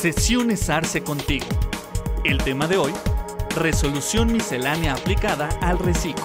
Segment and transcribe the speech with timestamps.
[0.00, 1.46] Sesiones Arce contigo.
[2.24, 2.92] El tema de hoy,
[3.56, 6.24] resolución miscelánea aplicada al reciclo.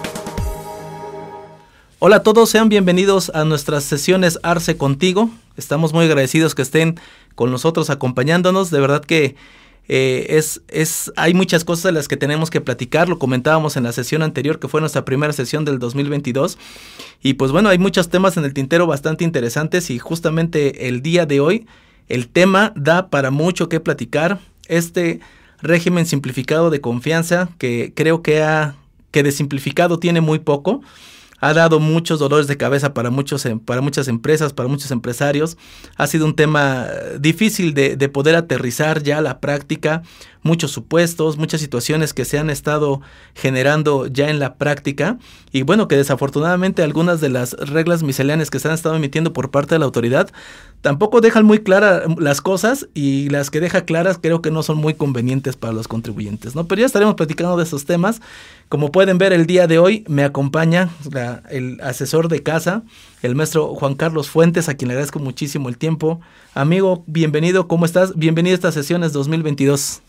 [1.98, 5.28] Hola a todos, sean bienvenidos a nuestras sesiones Arce contigo.
[5.56, 7.00] Estamos muy agradecidos que estén
[7.34, 8.70] con nosotros acompañándonos.
[8.70, 9.34] De verdad que
[9.88, 13.08] eh, es, es, hay muchas cosas de las que tenemos que platicar.
[13.08, 16.58] Lo comentábamos en la sesión anterior, que fue nuestra primera sesión del 2022.
[17.24, 21.26] Y pues bueno, hay muchos temas en el tintero bastante interesantes y justamente el día
[21.26, 21.66] de hoy
[22.08, 24.38] el tema da para mucho que platicar.
[24.66, 25.20] Este
[25.60, 28.74] régimen simplificado de confianza que creo que ha
[29.10, 30.82] que de simplificado tiene muy poco
[31.44, 35.58] ha dado muchos dolores de cabeza para, muchos, em, para muchas empresas, para muchos empresarios.
[35.96, 36.86] Ha sido un tema
[37.20, 40.02] difícil de, de, poder aterrizar ya la práctica.
[40.44, 43.00] Muchos supuestos, muchas situaciones que se han estado
[43.34, 45.18] generando ya en la práctica.
[45.50, 49.50] Y bueno, que desafortunadamente algunas de las reglas misceláneas que se han estado emitiendo por
[49.50, 50.30] parte de la autoridad
[50.84, 54.76] tampoco dejan muy claras las cosas y las que deja claras creo que no son
[54.76, 56.68] muy convenientes para los contribuyentes, ¿no?
[56.68, 58.20] Pero ya estaremos platicando de esos temas.
[58.68, 60.90] Como pueden ver el día de hoy me acompaña
[61.48, 62.82] el asesor de casa,
[63.22, 66.20] el maestro Juan Carlos Fuentes, a quien le agradezco muchísimo el tiempo.
[66.52, 68.14] Amigo, bienvenido, ¿cómo estás?
[68.14, 70.02] Bienvenido a estas sesiones 2022.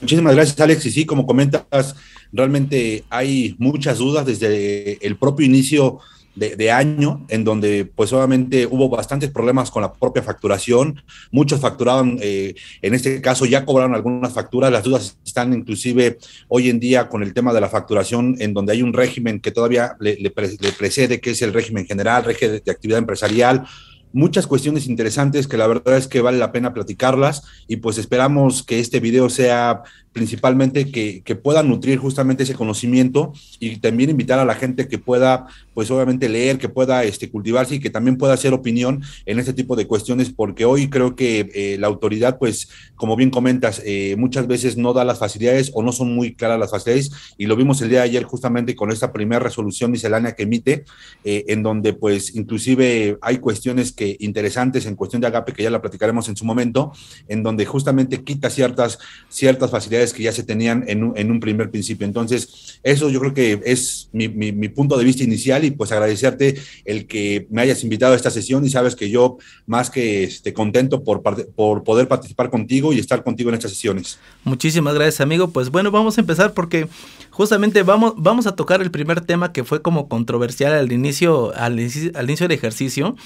[0.00, 0.86] Muchísimas gracias, Alex.
[0.86, 1.94] Y sí, como comentas,
[2.32, 6.00] realmente hay muchas dudas desde el propio inicio
[6.34, 11.00] de, año, en donde pues obviamente hubo bastantes problemas con la propia facturación,
[11.30, 16.70] muchos facturaban, eh, en este caso ya cobraron algunas facturas, las dudas están inclusive hoy
[16.70, 19.96] en día con el tema de la facturación, en donde hay un régimen que todavía
[20.00, 23.64] le, le, le precede, que es el régimen general, régimen de actividad empresarial,
[24.14, 28.62] muchas cuestiones interesantes que la verdad es que vale la pena platicarlas y pues esperamos
[28.62, 29.82] que este video sea
[30.14, 34.96] principalmente que, que, pueda nutrir justamente ese conocimiento y también invitar a la gente que
[34.96, 39.40] pueda, pues obviamente leer, que pueda este, cultivarse y que también pueda hacer opinión en
[39.40, 43.82] este tipo de cuestiones, porque hoy creo que eh, la autoridad, pues como bien comentas,
[43.84, 47.46] eh, muchas veces no da las facilidades o no son muy claras las facilidades y
[47.46, 50.84] lo vimos el día de ayer justamente con esta primera resolución miscelánea que emite,
[51.24, 55.70] eh, en donde pues inclusive hay cuestiones que interesantes en cuestión de agape, que ya
[55.70, 56.92] la platicaremos en su momento,
[57.26, 61.40] en donde justamente quita ciertas, ciertas facilidades que ya se tenían en un, en un
[61.40, 62.06] primer principio.
[62.06, 65.92] Entonces, eso yo creo que es mi, mi, mi, punto de vista inicial y pues
[65.92, 70.24] agradecerte el que me hayas invitado a esta sesión y sabes que yo más que
[70.24, 74.18] este, contento por, por poder participar contigo y estar contigo en estas sesiones.
[74.44, 75.50] Muchísimas gracias, amigo.
[75.50, 76.88] Pues bueno, vamos a empezar porque
[77.30, 81.78] justamente vamos, vamos a tocar el primer tema que fue como controversial al inicio, al,
[82.14, 83.16] al inicio del ejercicio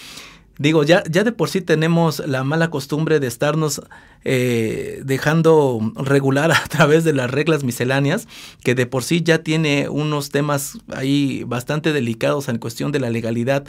[0.59, 3.81] Digo, ya, ya de por sí tenemos la mala costumbre de estarnos
[4.25, 8.27] eh, dejando regular a través de las reglas misceláneas,
[8.65, 13.11] que de por sí ya tiene unos temas ahí bastante delicados en cuestión de la
[13.11, 13.65] legalidad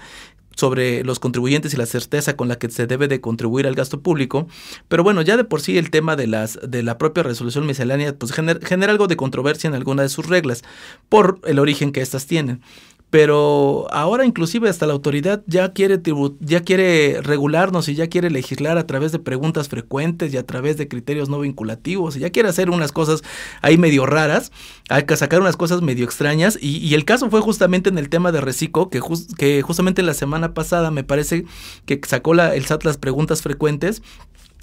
[0.56, 4.02] sobre los contribuyentes y la certeza con la que se debe de contribuir al gasto
[4.02, 4.48] público.
[4.90, 8.14] Pero bueno, ya de por sí el tema de las de la propia resolución miscelánea
[8.14, 10.64] pues genera, genera algo de controversia en alguna de sus reglas
[11.08, 12.62] por el origen que éstas tienen
[13.10, 16.00] pero ahora inclusive hasta la autoridad ya quiere
[16.40, 20.78] ya quiere regularnos y ya quiere legislar a través de preguntas frecuentes y a través
[20.78, 23.24] de criterios no vinculativos y ya quiere hacer unas cosas
[23.62, 24.52] ahí medio raras,
[24.90, 28.10] hay que sacar unas cosas medio extrañas y, y el caso fue justamente en el
[28.10, 31.46] tema de Recico que, just, que justamente la semana pasada me parece
[31.86, 34.04] que sacó la, el SAT las preguntas frecuentes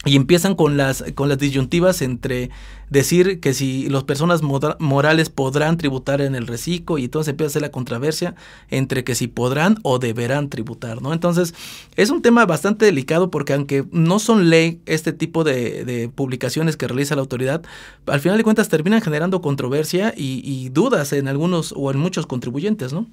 [0.06, 2.50] y empiezan con las, con las disyuntivas entre
[2.90, 7.52] decir que si las personas morales podrán tributar en el reciclo y entonces empieza a
[7.54, 8.36] ser la controversia
[8.70, 11.12] entre que si podrán o deberán tributar, ¿no?
[11.12, 11.54] Entonces
[11.96, 16.86] es un tema bastante delicado porque aunque no son ley este tipo de, publicaciones que
[16.86, 17.62] realiza la autoridad,
[18.06, 22.92] al final de cuentas terminan generando controversia y, dudas en algunos o en muchos contribuyentes,
[22.92, 23.06] ¿no?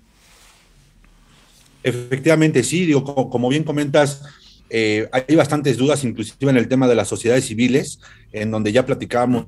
[1.81, 4.21] Efectivamente, sí, digo, como bien comentas,
[4.75, 7.99] eh, hay bastantes dudas, inclusive en el tema de las sociedades civiles,
[8.31, 9.45] en donde ya platicábamos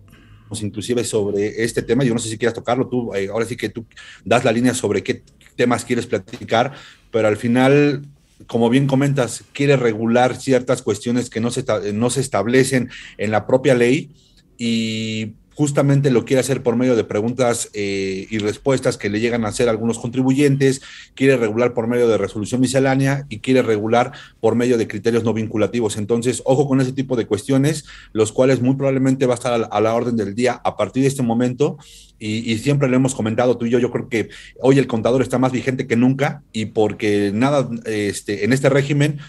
[0.62, 2.04] inclusive sobre este tema.
[2.04, 3.88] Yo no sé si quieras tocarlo tú, eh, ahora sí que tú
[4.24, 5.24] das la línea sobre qué
[5.56, 6.74] temas quieres platicar,
[7.10, 8.04] pero al final
[8.46, 13.48] como bien comentas, quiere regular ciertas cuestiones que no se, no se establecen en la
[13.48, 14.12] propia ley
[14.58, 19.46] y justamente lo quiere hacer por medio de preguntas eh, y respuestas que le llegan
[19.46, 20.82] a hacer algunos contribuyentes,
[21.16, 24.12] quiere regular por medio de resolución miscelánea y quiere regular
[24.42, 25.98] por medio de criterios no vinculativos.
[25.98, 29.82] Entonces, ojo con ese tipo de cuestiones, los cuales muy probablemente va a estar a
[29.82, 31.78] la, orden del día a partir de este momento.
[32.20, 34.30] Y, y, siempre lo hemos comentado tú y yo, yo creo que
[34.62, 39.20] hoy el contador está más vigente que nunca y porque nada, este, en este régimen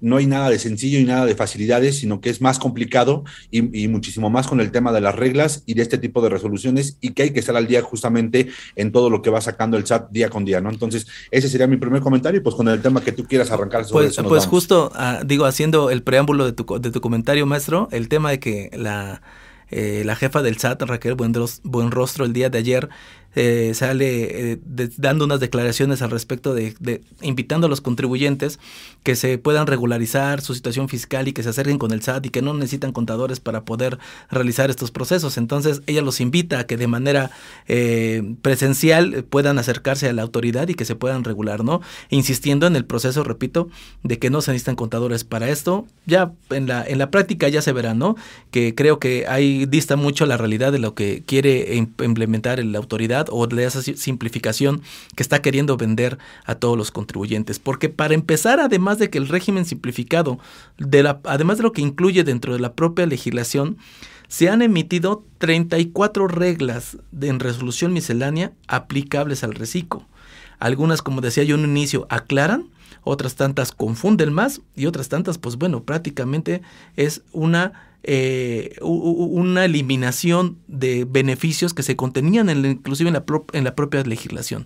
[0.00, 3.88] no hay nada de sencillo y nada de facilidades, sino que es más complicado y,
[3.88, 7.10] muchísimo más con el tema de las reglas y de este tipo de resoluciones y
[7.10, 10.10] que hay que estar al día justamente en todo lo que va sacando el SAT
[10.10, 10.70] día con día, ¿no?
[10.70, 13.84] Entonces, ese sería mi primer comentario y pues con el tema que tú quieras arrancar
[13.84, 17.88] sobre Pues, pues justo, ah, digo, haciendo el preámbulo de tu, de tu comentario, maestro,
[17.92, 19.22] el tema de que la...
[19.68, 22.88] Eh, la jefa del SAT, Raquel Buenrostro, el día de ayer
[23.36, 24.58] eh, sale eh,
[24.96, 28.58] dando unas declaraciones al respecto de, invitando a los contribuyentes
[29.02, 32.30] que se puedan regularizar su situación fiscal y que se acerquen con el SAT y
[32.30, 33.98] que no necesitan contadores para poder
[34.30, 35.36] realizar estos procesos.
[35.36, 37.30] Entonces ella los invita a que de manera
[37.68, 41.82] eh, presencial puedan acercarse a la autoridad y que se puedan regular, ¿no?
[42.08, 43.68] Insistiendo en el proceso, repito,
[44.02, 45.86] de que no se necesitan contadores para esto.
[46.06, 48.16] Ya en la, en la práctica ya se verá, ¿no?
[48.50, 53.25] Que creo que ahí dista mucho la realidad de lo que quiere implementar la autoridad
[53.30, 54.82] o de esa simplificación
[55.14, 57.58] que está queriendo vender a todos los contribuyentes.
[57.58, 60.38] Porque para empezar, además de que el régimen simplificado,
[60.78, 63.78] de la, además de lo que incluye dentro de la propia legislación,
[64.28, 70.04] se han emitido 34 reglas en resolución miscelánea aplicables al reciclo.
[70.58, 72.70] Algunas, como decía yo en un inicio, aclaran,
[73.04, 76.62] otras tantas confunden más y otras tantas, pues bueno, prácticamente
[76.96, 83.64] es una eh, una eliminación de beneficios que se contenían en, inclusive en la, en
[83.64, 84.64] la propia legislación.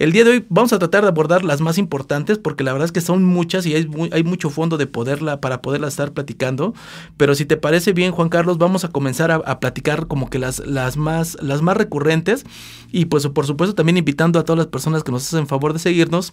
[0.00, 2.86] El día de hoy vamos a tratar de abordar las más importantes porque la verdad
[2.86, 6.74] es que son muchas y hay, mucho fondo de poderla para poderla estar platicando,
[7.16, 10.58] pero si te parece bien Juan Carlos, vamos a comenzar a, platicar como que las,
[10.66, 12.44] las, más, las más recurrentes
[12.90, 15.78] y pues por supuesto también invitando a todas las personas que nos hacen favor de
[15.78, 16.32] seguirnos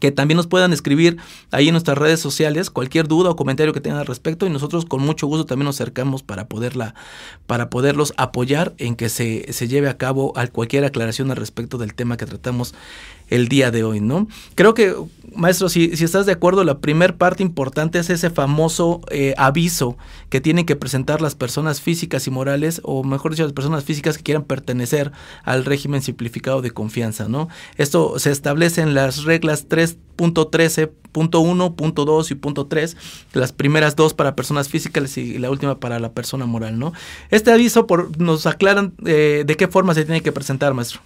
[0.00, 1.18] que también nos puedan escribir
[1.50, 4.84] ahí en nuestras redes sociales cualquier duda o comentario que tengan al respecto y nosotros
[4.84, 6.94] con mucho gusto también nos acercamos para poderla
[7.46, 11.94] para poderlos apoyar en que se, se lleve a cabo cualquier aclaración al respecto del
[11.94, 12.74] tema que tratamos
[13.28, 14.28] el día de hoy, ¿no?
[14.54, 14.94] Creo que,
[15.34, 19.96] maestro, si, estás de acuerdo, la primer parte importante es ese famoso eh, aviso
[20.28, 24.16] que tienen que presentar las personas físicas y morales, o mejor dicho, las personas físicas
[24.16, 25.12] que quieran pertenecer
[25.44, 27.48] al régimen simplificado de confianza, ¿no?
[27.76, 32.94] Esto se establece en las reglas 3.13 punto 1, punto 2 y punto 3,
[33.32, 36.92] las primeras dos para personas físicas y la última para la persona moral, ¿no?
[37.30, 41.00] Este aviso por, nos aclaran eh, de qué forma se tiene que presentar, maestro.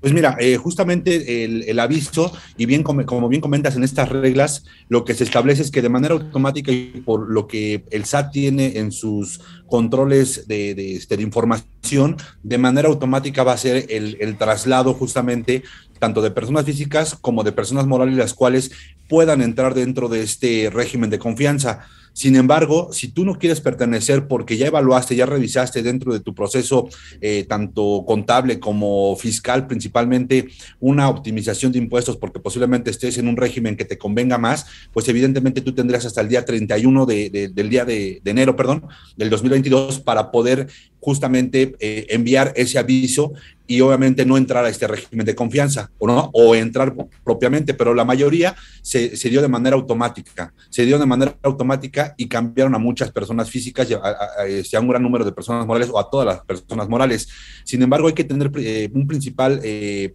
[0.00, 5.04] Pues mira, eh, justamente el, aviso, y bien como, bien comentas en estas reglas, lo
[5.04, 8.78] que se establece es que de manera automática y por lo que el SAT tiene
[8.78, 15.62] en sus controles de, este, información, de manera automática va a ser el, traslado justamente
[15.98, 18.70] tanto de personas físicas como de personas morales, las cuales
[19.08, 21.86] puedan entrar dentro de este régimen de confianza.
[22.16, 26.34] Sin embargo, si tú no quieres pertenecer porque ya evaluaste, ya revisaste dentro de tu
[26.34, 26.88] proceso,
[27.20, 30.48] eh, tanto contable como fiscal, principalmente
[30.80, 34.64] una optimización de impuestos, porque posiblemente estés en un régimen que te convenga más,
[34.94, 38.86] pues evidentemente tú tendrás hasta el día 31 de, del día de, enero, perdón,
[39.18, 40.68] del 2022 para poder
[41.00, 43.34] justamente eh, enviar ese aviso
[43.66, 47.94] y obviamente no entrar a este régimen de confianza o no o entrar propiamente, pero
[47.94, 52.78] la mayoría se, dio de manera automática, se dio de manera automática y cambiaron a
[52.78, 56.40] muchas personas físicas, a, a, un gran número de personas morales o a todas las
[56.44, 57.28] personas morales.
[57.64, 60.14] Sin embargo, hay que tener eh, un principal, eh,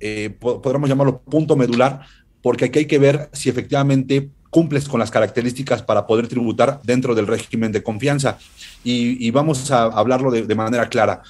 [0.00, 2.00] eh, podríamos llamarlo punto medular,
[2.42, 7.14] porque aquí hay que ver si efectivamente cumples con las características para poder tributar dentro
[7.14, 8.38] del régimen de confianza.
[8.82, 11.22] Y, vamos a hablarlo de manera clara.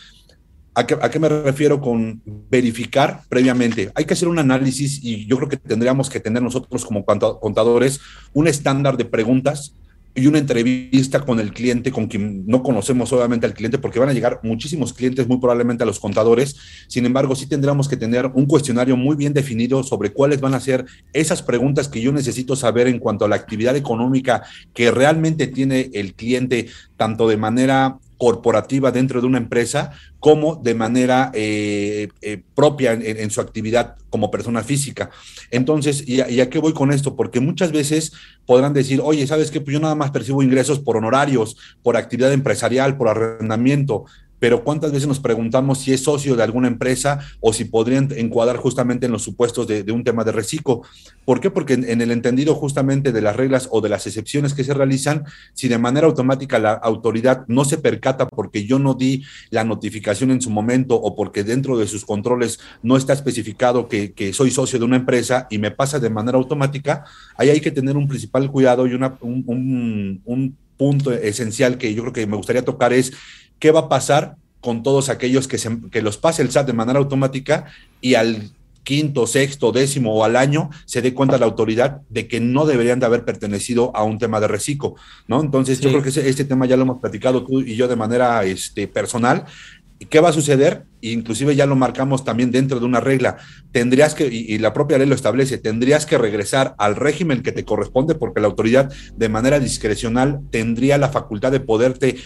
[0.79, 3.91] ¿A qué, me refiero con verificar previamente?
[3.97, 8.01] Hay que hacer un análisis y yo creo que tendríamos que tener nosotros como contadores
[8.33, 9.75] un estándar de preguntas
[10.15, 14.09] y una entrevista con el cliente, con quien no conocemos obviamente al cliente, porque van
[14.09, 16.55] a llegar muchísimos clientes, muy probablemente a los contadores.
[16.87, 20.61] Sin embargo, sí tendríamos que tener un cuestionario muy bien definido sobre cuáles van a
[20.61, 24.45] ser esas preguntas que yo necesito saber en cuanto a la actividad económica
[24.75, 30.75] que realmente tiene el cliente, tanto de manera corporativa dentro de una empresa como de
[30.75, 35.11] manera eh, eh, propia en, su actividad como persona física.
[35.51, 37.15] Entonces, ¿y a, qué voy con esto?
[37.15, 38.13] Porque muchas veces
[38.45, 39.61] podrán decir, oye, ¿sabes qué?
[39.61, 44.05] Pues yo nada más percibo ingresos por honorarios, por actividad empresarial, por arrendamiento
[44.39, 48.57] pero ¿cuántas veces nos preguntamos si es socio de alguna empresa o si podrían encuadrar
[48.57, 50.83] justamente en los supuestos de, un tema de reciclo?
[51.25, 51.51] ¿Por qué?
[51.51, 55.25] Porque en, el entendido justamente de las reglas o de las excepciones que se realizan,
[55.55, 60.31] si de manera automática la autoridad no se percata porque yo no di la notificación
[60.31, 64.79] en su momento o porque dentro de sus controles no está especificado que, soy socio
[64.79, 67.05] de una empresa y me pasa de manera automática,
[67.37, 72.13] ahí hay que tener un principal cuidado y un, un punto esencial que yo creo
[72.15, 73.13] que me gustaría tocar es
[73.59, 76.73] qué va a pasar con todos aquellos que, se, que los pase el SAT de
[76.73, 77.67] manera automática
[78.01, 78.51] y al
[78.89, 82.99] quinto, sexto, décimo o al año, se dé cuenta la autoridad de que no deberían
[82.99, 84.95] de haber pertenecido a un tema de reciclo,
[85.27, 85.43] ¿no?
[85.43, 88.43] Entonces, yo creo que este tema ya lo hemos platicado tú y yo de manera
[88.45, 89.45] este, personal.
[90.09, 90.85] ¿Qué va a suceder?
[91.03, 93.37] Inclusive ya lo marcamos también dentro de una regla.
[93.73, 97.53] Tendrías que, y, y, la propia ley lo establece, tendrías que regresar al régimen que
[97.53, 102.17] te corresponde porque la autoridad de manera discrecional tendría la facultad de poderte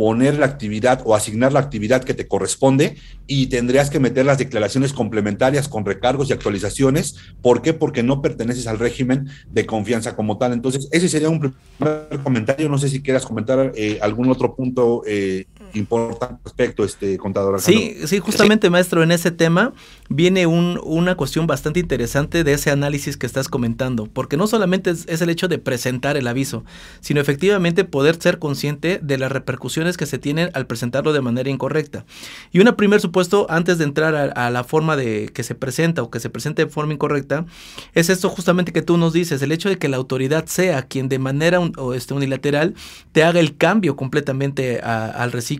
[0.00, 4.38] poner la actividad o asignar la actividad que te corresponde y tendrías que meter las
[4.38, 7.16] declaraciones complementarias con recargos y actualizaciones.
[7.42, 7.74] ¿Por qué?
[7.74, 10.54] Porque no perteneces al régimen de confianza como tal.
[10.54, 12.70] Entonces, ese sería un primer comentario.
[12.70, 17.60] No sé si quieras comentar eh, algún otro punto eh, importante respecto, este contador.
[17.60, 19.72] Sí, sí, justamente, maestro, en ese tema
[20.08, 24.90] viene un, una cuestión bastante interesante de ese análisis que estás comentando, porque no solamente
[24.90, 26.64] es, el hecho de presentar el aviso,
[27.00, 31.48] sino efectivamente poder ser consciente de las repercusiones que se tienen al presentarlo de manera
[31.48, 32.04] incorrecta.
[32.50, 36.10] Y un primer supuesto, antes de entrar a, la forma de que se presenta o
[36.10, 37.46] que se presente de forma incorrecta,
[37.94, 41.08] es esto justamente que tú nos dices, el hecho de que la autoridad sea quien
[41.08, 42.74] de manera o este, unilateral
[43.12, 45.59] te haga el cambio completamente al reciclo.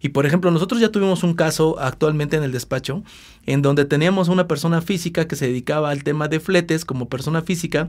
[0.00, 3.02] Y por ejemplo, nosotros ya tuvimos un caso actualmente en el despacho
[3.46, 7.42] en donde teníamos una persona física que se dedicaba al tema de fletes como persona
[7.42, 7.88] física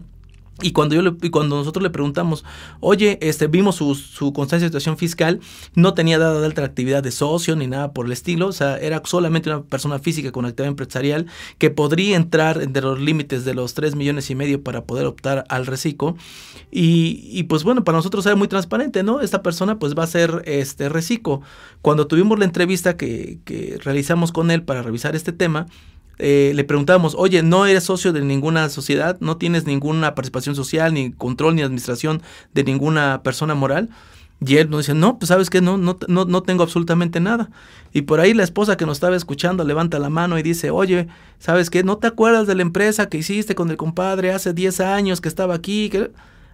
[0.62, 2.44] y cuando, yo le, y cuando nosotros le preguntamos,
[2.80, 5.40] oye, este, vimos su, constancia de situación fiscal,
[5.76, 8.78] no tenía dada de alta actividad de socio ni nada por el estilo, o sea,
[8.78, 11.28] era solamente una persona física con actividad empresarial
[11.58, 15.46] que podría entrar entre los límites de los 3 millones y medio para poder optar
[15.50, 16.16] al reciclo.
[16.72, 19.22] Y, y, pues bueno, para nosotros era muy transparente, ¿no?
[19.22, 21.42] Esta persona pues va a ser este reciclo.
[21.82, 25.68] Cuando tuvimos la entrevista que, que realizamos con él para revisar este tema,
[26.24, 30.94] eh, le preguntábamos, oye, no eres socio de ninguna sociedad, no tienes ninguna participación social,
[30.94, 32.22] ni control, ni administración
[32.54, 33.90] de ninguna persona moral.
[34.44, 37.50] Y él nos dice, no, pues sabes que no, no, no, no tengo absolutamente nada.
[37.92, 41.08] Y por ahí la esposa que nos estaba escuchando levanta la mano y dice, oye,
[41.40, 41.84] ¿sabes qué?
[41.84, 45.30] ¿No te acuerdas de la empresa que hiciste con el compadre hace 10 años que
[45.30, 45.92] estaba aquí?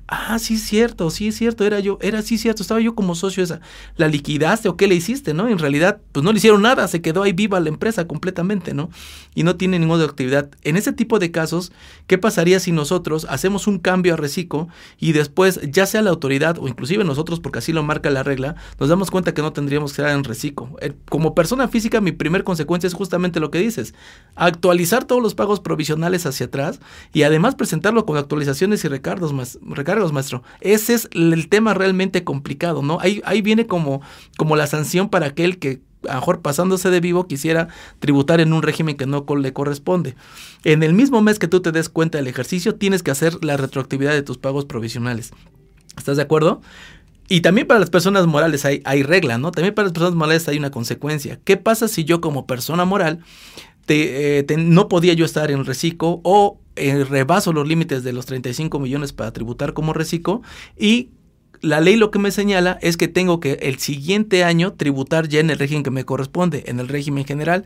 [0.10, 3.14] Ah, sí es cierto, sí es cierto, era yo, era sí cierto, estaba yo como
[3.14, 3.60] socio esa.
[3.98, 5.50] ¿La liquidaste o qué le hiciste, no?
[5.50, 8.90] En realidad, pues no le hicieron nada, se quedó ahí viva la empresa completamente, ¿no?
[9.36, 10.50] Y no tiene ninguna actividad.
[10.64, 11.74] En ese tipo de casos,
[12.08, 16.58] ¿qué pasaría si nosotros hacemos un cambio a reciclo y después, ya sea la autoridad
[16.58, 19.92] o inclusive nosotros, porque así lo marca la regla, nos damos cuenta que no tendríamos
[19.92, 20.74] que estar en reciclo?
[21.10, 23.94] Como persona física, mi primer consecuencia es justamente lo que dices,
[24.36, 26.80] actualizar todos los pagos provisionales hacia atrás
[27.12, 30.44] y además presentarlo con actualizaciones y recargos más recargos maestro.
[30.62, 33.00] Ese es el tema realmente complicado, ¿no?
[33.00, 34.01] Ahí, ahí viene como,
[34.38, 37.68] como la sanción para aquel que a lo mejor pasándose de vivo quisiera
[38.00, 40.16] tributar en un régimen que no le corresponde.
[40.63, 43.58] En el mismo mes que tú te des cuenta del ejercicio, tienes que hacer la
[43.58, 45.32] retroactividad de tus pagos provisionales.
[45.98, 46.62] ¿Estás de acuerdo?
[47.30, 49.51] Y también para las personas morales hay, hay regla, ¿no?
[49.51, 51.39] También para las personas morales hay una consecuencia.
[51.44, 53.20] ¿Qué pasa si yo como persona moral
[53.88, 58.13] te, eh, te, no podía yo estar en reciclo o eh, rebaso los límites de
[58.13, 60.41] los 35 millones para tributar como reciclo
[60.77, 61.10] y
[61.62, 65.39] la ley lo que me señala es que tengo que el siguiente año tributar ya
[65.39, 67.65] en el régimen que me corresponde, en el régimen general.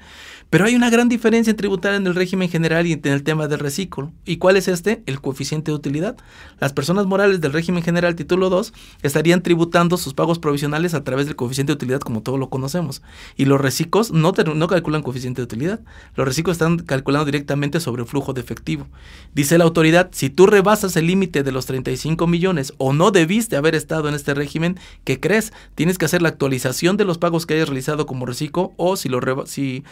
[0.52, 3.48] Pero hay una gran diferencia en tributar en el régimen general y en el tema
[3.48, 4.12] del reciclo.
[4.26, 5.02] ¿Y cuál es este?
[5.06, 6.18] El coeficiente de utilidad.
[6.60, 11.26] Las personas morales del régimen general título 2 estarían tributando sus pagos provisionales a través
[11.26, 13.02] del coeficiente de utilidad como todos lo conocemos.
[13.38, 15.80] Y los reciclos no, no calculan coeficiente de utilidad.
[16.16, 18.90] Los reciclos están calculando directamente sobre el flujo de efectivo.
[19.34, 23.56] Dice la autoridad, si tú rebasas el límite de los 35 millones o no debiste
[23.56, 25.54] haber estado en este régimen, ¿qué crees?
[25.76, 29.08] Tienes que hacer la actualización de los pagos que hayas realizado como reciclo o si,
[29.08, 29.86] lo si,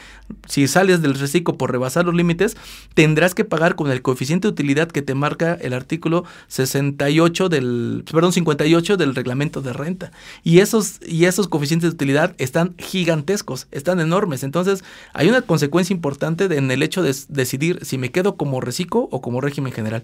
[0.50, 2.58] si sales del reciclo por rebasar los límites,
[2.96, 8.04] tendrás que pagar con el coeficiente de utilidad que te marca el artículo 68 del,
[8.12, 10.12] perdón, 58 del reglamento de renta.
[10.44, 14.44] Y esos, y esos coeficientes de utilidad están gigantescos, están enormes.
[14.44, 19.08] Entonces, hay una consecuencia importante en el hecho de decidir si me quedo como reciclo
[19.12, 20.04] o como régimen general.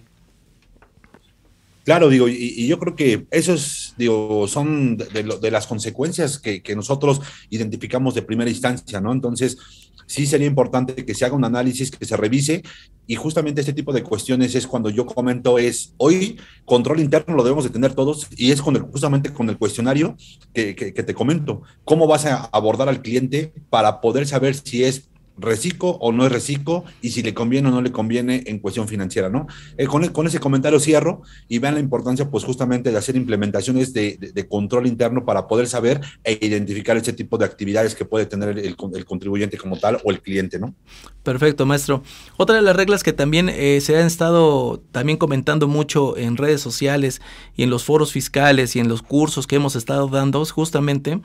[1.86, 6.75] Claro, digo, y, yo creo que esos, digo, son de, de, de las consecuencias que,
[6.75, 7.22] nosotros
[7.52, 9.12] identificamos de primera instancia, ¿no?
[9.12, 12.64] Entonces, sí sería importante que se haga un análisis, que se revise,
[13.08, 17.44] y justamente este tipo de cuestiones es cuando yo comento es, hoy control interno lo
[17.44, 20.16] debemos de tener todos, y es con el, justamente con el cuestionario
[20.54, 24.84] que, que, que te comento, cómo vas a abordar al cliente para poder saber si
[24.84, 28.60] es reciclo o no es reciclo y si le conviene o no le conviene en
[28.60, 29.48] cuestión financiera, ¿no?
[29.77, 33.94] Eh, con, con, ese comentario cierro y vean la importancia, pues justamente de hacer implementaciones
[33.94, 38.50] de, control interno para poder saber e identificar ese tipo de actividades que puede tener
[38.50, 40.75] el, el, contribuyente como tal o el cliente, ¿no?
[41.24, 42.04] Perfecto, maestro.
[42.38, 46.62] Otra de las reglas que también eh, se han estado también comentando mucho en redes
[46.62, 47.22] sociales
[47.56, 51.20] y en los foros fiscales y en los cursos que hemos estado dando es justamente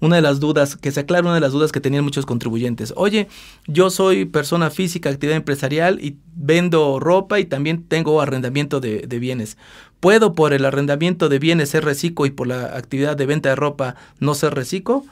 [0.00, 2.92] una de las dudas, que se aclara una de las dudas que tenían muchos contribuyentes.
[2.96, 3.28] Oye,
[3.66, 9.56] yo soy persona física, actividad empresarial y vendo ropa y también tengo arrendamiento de, bienes.
[10.00, 13.56] ¿Puedo por el arrendamiento de bienes ser reciclo y por la actividad de venta de
[13.56, 15.04] ropa no ser reciclo?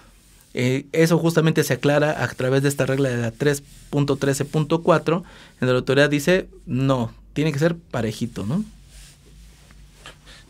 [0.54, 5.24] Eh, eso justamente se aclara a través de esta regla de la 3.13.4, en
[5.60, 8.62] donde la autoridad dice, no, tiene que ser parejito, ¿no?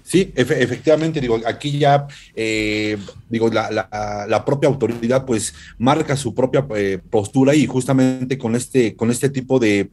[0.02, 6.99] Sí, efectivamente, digo, aquí ya, eh, digo, la, propia autoridad pues marca su propia eh,
[7.09, 9.90] postura y justamente con este, con este tipo de,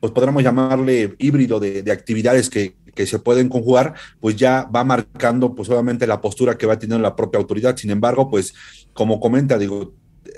[0.00, 2.76] pues podríamos llamarle híbrido de, actividades que,
[3.06, 7.14] se pueden conjugar, pues ya va marcando pues obviamente la postura que va teniendo la
[7.14, 7.76] propia autoridad.
[7.76, 8.54] Sin embargo, pues
[8.92, 9.94] como comenta, digo,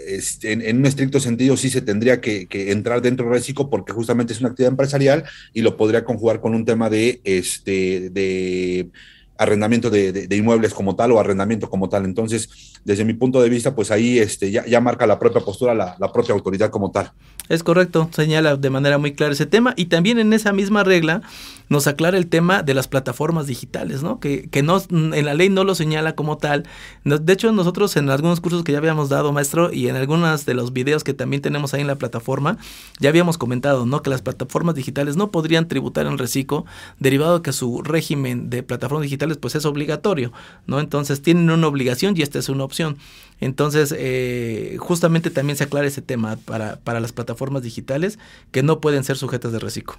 [0.07, 4.33] este, en, un estricto sentido sí se tendría que, entrar dentro del reciclo porque justamente
[4.33, 8.91] es una actividad empresarial y lo podría conjugar con un tema de, este, de
[9.39, 12.05] arrendamiento de, inmuebles como tal o arrendamiento como tal.
[12.05, 16.13] Entonces, desde mi punto de vista, pues ahí este, ya, marca la propia postura la
[16.13, 17.13] propia autoridad como tal.
[17.51, 21.21] Es correcto, señala de manera muy clara ese tema y también en esa misma regla
[21.69, 24.21] nos aclara el tema de las plataformas digitales, ¿no?
[24.21, 26.65] Que, que no, en la ley no lo señala como tal.
[27.05, 30.55] De hecho, nosotros en algunos cursos que ya habíamos dado, maestro, y en algunos de
[30.55, 32.57] los videos que también tenemos ahí en la plataforma,
[33.01, 34.03] ya habíamos comentado, ¿no?
[34.03, 36.67] Que las plataformas digitales no podrían tributar en reciclo,
[37.01, 40.33] derivado de que su régimen de plataformas digitales pues es obligatorio,
[40.67, 40.79] ¿no?
[40.79, 42.97] Entonces tienen una obligación y esta es una opción.
[43.41, 48.19] Entonces, eh, justamente también se aclara ese tema para, para las plataformas digitales
[48.51, 49.97] que no pueden ser sujetas de reciclo.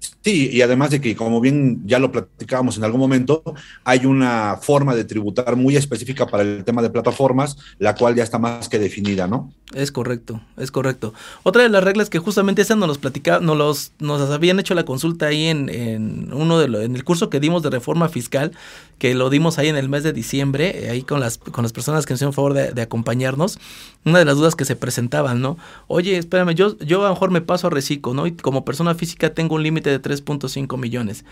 [0.00, 3.42] Sí, y además de que, como bien ya lo platicábamos en algún momento,
[3.84, 8.24] hay una forma de tributar muy específica para el tema de plataformas, la cual ya
[8.24, 9.52] está más que definida, ¿no?
[9.74, 11.14] Es correcto, es correcto.
[11.44, 14.74] Otra de las reglas que justamente esa nos los platicaba, nos los, nos habían hecho
[14.74, 18.52] la consulta ahí en, en uno de en el curso que dimos de reforma fiscal,
[18.98, 21.72] que lo dimos ahí en el mes de diciembre, eh, ahí con las, con las
[21.72, 23.58] personas que nos hicieron favor de, acompañarnos,
[24.08, 25.56] una de las dudas que se presentaban, ¿no?
[25.86, 28.26] Oye, espérame, yo, yo a lo mejor me paso a reciclo, ¿no?
[28.26, 31.24] Y como persona física tengo un límite de 3.5 millones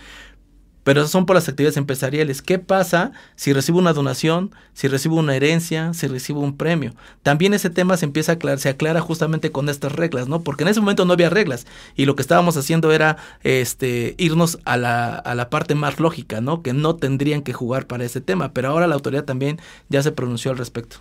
[0.86, 2.42] pero son por las actividades empresariales.
[2.42, 6.94] ¿Qué pasa si recibo una donación, si recibo una herencia, si recibo un premio?
[7.24, 10.42] También ese tema se empieza a aclarar, se aclara justamente con estas reglas, ¿no?
[10.44, 11.66] Porque en ese momento no había reglas
[11.96, 16.40] y lo que estábamos haciendo era este, irnos a la, a la parte más lógica,
[16.40, 16.62] ¿no?
[16.62, 20.12] Que no tendrían que jugar para ese tema, pero ahora la autoridad también ya se
[20.12, 20.98] pronunció al respecto.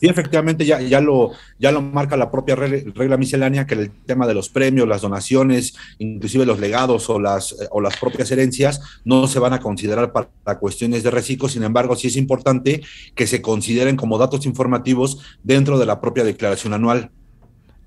[0.00, 4.28] Sí, efectivamente, ya, ya, lo, ya lo marca la propia regla, miscelánea, que el tema
[4.28, 8.80] de los premios, las donaciones, inclusive los legados o las, eh, o las propias herencias,
[9.04, 10.28] no se van a considerar para,
[10.60, 11.48] cuestiones de reciclo.
[11.48, 12.82] Sin embargo, sí es importante
[13.16, 17.10] que se consideren como datos informativos dentro de la propia declaración anual.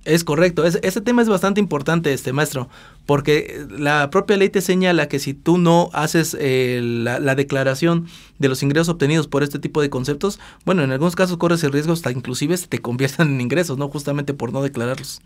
[0.04, 2.70] Es correcto, ese tema es bastante importante, este maestro,
[3.06, 8.08] porque la propia ley te señala que si tú no haces eh, la, declaración
[8.40, 11.72] de los ingresos obtenidos por este tipo de conceptos, bueno, en algunos casos corres el
[11.72, 13.90] riesgo hasta inclusive se te conviertan en ingresos, ¿no?
[13.90, 15.22] Justamente por no declararlos.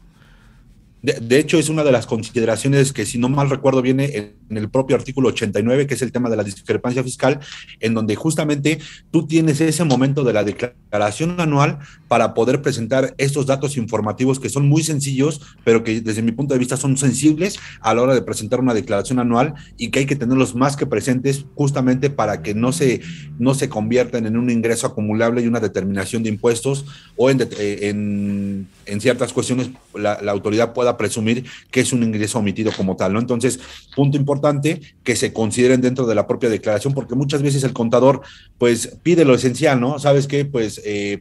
[1.05, 4.69] De, hecho, es una de las consideraciones que, si no mal recuerdo, viene en, el
[4.69, 7.39] propio artículo 89, que es el tema de la discrepancia fiscal,
[7.79, 8.79] en donde justamente
[9.11, 14.49] tú tienes ese momento de la declaración anual para poder presentar estos datos informativos que
[14.49, 18.15] son muy sencillos, pero que desde mi punto de vista son sensibles a la hora
[18.15, 22.41] de presentar una declaración anual y que hay que tenerlos más que presentes justamente para
[22.41, 23.01] que no se,
[23.37, 28.67] no se conviertan en un ingreso acumulable y una determinación de impuestos o en, en,
[28.85, 33.19] en ciertas cuestiones la autoridad pueda presumir que es un ingreso omitido como tal, ¿no?
[33.19, 33.59] Entonces,
[33.95, 38.21] punto importante, que se consideren dentro de la propia declaración, porque muchas veces el contador,
[38.57, 39.99] pues, pide lo esencial, ¿no?
[39.99, 40.45] ¿Sabes qué?
[40.45, 41.19] Pues, eh,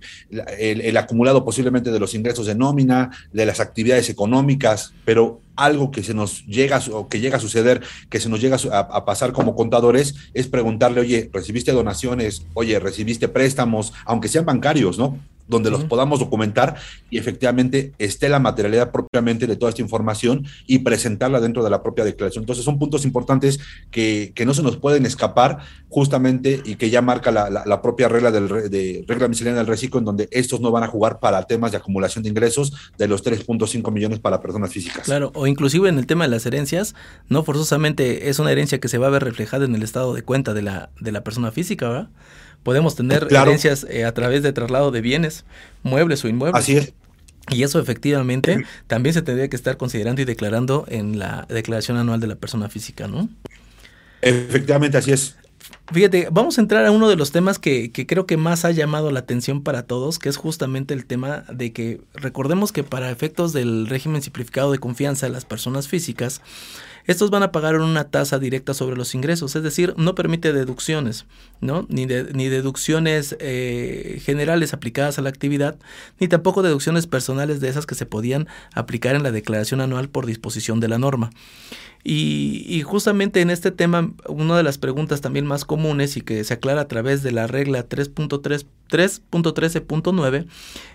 [0.59, 6.03] el, acumulado posiblemente de los ingresos de nómina, de las actividades económicas, pero algo que
[6.03, 9.55] se nos llega o que llega a suceder, que se nos llega a, pasar como
[9.55, 12.47] contadores, es preguntarle, oye, ¿recibiste donaciones?
[12.55, 13.93] Oye, ¿recibiste préstamos?
[14.05, 15.19] Aunque sean bancarios, ¿no?
[15.47, 16.77] Donde los podamos documentar
[17.11, 21.83] y efectivamente esté la materialidad propiamente de toda esta información y presentarla dentro de la
[21.83, 22.43] propia declaración.
[22.43, 27.03] Entonces son puntos importantes que, que no se nos pueden escapar justamente y que ya
[27.03, 30.71] marca la, la, propia regla del de regla miscelánea del reciclo en donde estos no
[30.71, 34.73] van a jugar para temas de acumulación de ingresos de los 3.5 millones para personas
[34.73, 35.05] físicas.
[35.05, 36.95] Claro, o inclusive en el tema de las herencias,
[37.29, 40.23] no forzosamente es una herencia que se va a ver reflejada en el estado de
[40.23, 42.09] cuenta de la, de la persona física, ¿verdad?
[42.64, 45.44] Podemos tener herencias eh, a través de traslado de bienes,
[45.85, 46.61] muebles o inmuebles.
[46.61, 46.92] Así es.
[47.50, 52.18] Y eso efectivamente también se tendría que estar considerando y declarando en la declaración anual
[52.18, 53.29] de la persona física, ¿no?
[54.22, 55.37] Efectivamente, así es.
[55.92, 58.70] Fíjate, vamos a entrar a uno de los temas que, que, creo que más ha
[58.70, 63.11] llamado la atención para todos, que es justamente el tema de que recordemos que para
[63.11, 66.40] efectos del régimen simplificado de confianza de las personas físicas,
[67.07, 71.27] estos van a pagar una tasa directa sobre los ingresos, es decir, no permite deducciones,
[71.61, 71.87] ¿no?
[71.88, 75.77] Ni, deducciones eh, generales aplicadas a la actividad,
[76.19, 80.27] ni tampoco deducciones personales de esas que se podían aplicar en la declaración anual por
[80.27, 81.31] disposición de la norma.
[82.07, 86.53] Y, justamente en este tema, una de las preguntas también más comunes y que se
[86.53, 90.47] aclara a través de la regla 3.13.9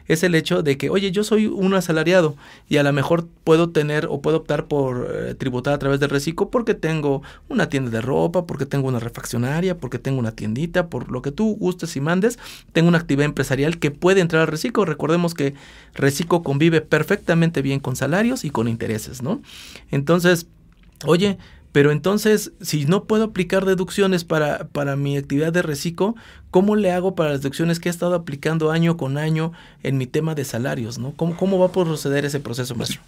[0.07, 2.35] es el hecho de que, oye, yo soy un asalariado
[2.67, 6.11] y a lo mejor puedo tener o puedo optar por eh, tributar a través del
[6.11, 10.89] reciclo porque tengo una tienda de ropa, porque tengo una refaccionaria, porque tengo una tiendita,
[10.89, 12.37] por lo que tú gustes y mandes,
[12.71, 14.85] tengo una actividad empresarial que puede entrar al reciclo.
[14.85, 15.55] Recordemos que
[15.95, 19.41] reciclo convive perfectamente bien con salarios y con intereses, ¿no?
[19.89, 20.45] Entonces,
[21.05, 21.37] Oye,
[21.71, 26.15] pero entonces, si no puedo aplicar deducciones para, para mi actividad de reciclo,
[26.49, 29.51] ¿cómo le hago para las deducciones que he estado aplicando año con año
[29.83, 30.97] en mi tema de salarios?
[30.97, 31.13] ¿no?
[31.15, 33.01] ¿Cómo, cómo va a proceder ese proceso, maestro?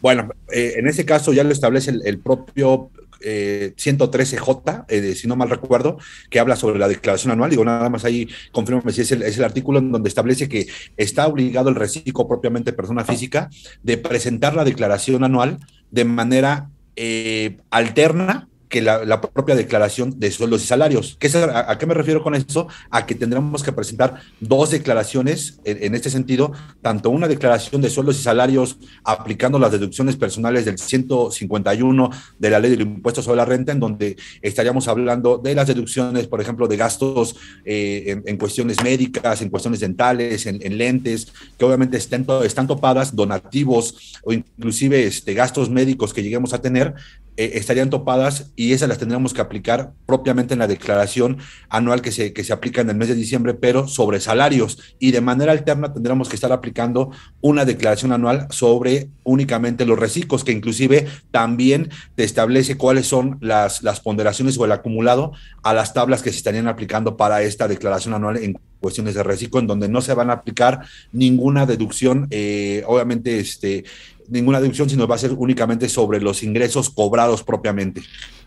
[0.00, 5.36] Bueno, eh, en ese caso ya lo establece el, propio 113J, eh, eh, si no
[5.36, 5.98] mal recuerdo,
[6.30, 7.50] que habla sobre la declaración anual.
[7.50, 10.66] Digo, nada más ahí, confirmo si es el, es el artículo en donde establece que
[10.96, 13.50] está obligado el reciclo propiamente persona física
[13.82, 15.58] de presentar la declaración anual
[15.90, 21.16] de manera eh, alterna que la, propia declaración de sueldos y salarios.
[21.18, 22.68] ¿Qué a, qué me refiero con eso?
[22.88, 28.20] A que tendremos que presentar dos declaraciones en, este sentido, tanto una declaración de sueldos
[28.20, 33.44] y salarios aplicando las deducciones personales del 151 de la ley del impuesto sobre la
[33.44, 38.80] renta, en donde estaríamos hablando de las deducciones, por ejemplo, de gastos eh, en, cuestiones
[38.84, 45.34] médicas, en cuestiones dentales, en, lentes, que obviamente están, están topadas, donativos o inclusive este,
[45.34, 46.94] gastos médicos que lleguemos a tener,
[47.40, 51.38] eh, estarían topadas y esas las tendríamos que aplicar propiamente en la declaración
[51.70, 54.78] anual que se, que se aplica en el mes de diciembre, pero sobre salarios.
[54.98, 60.44] Y de manera alterna tendríamos que estar aplicando una declaración anual sobre únicamente los reciclos,
[60.44, 65.94] que inclusive también te establece cuáles son las, las ponderaciones o el acumulado a las
[65.94, 69.88] tablas que se estarían aplicando para esta declaración anual en cuestiones de reciclo, en donde
[69.88, 73.84] no se van a aplicar ninguna deducción, eh, obviamente, este,
[74.30, 78.02] ninguna deducción, sino va a ser únicamente sobre los ingresos cobrados propiamente.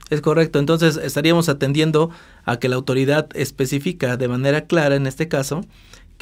[0.10, 2.10] Es correcto, entonces estaríamos atendiendo
[2.46, 5.62] a que la autoridad especifica de manera clara en este caso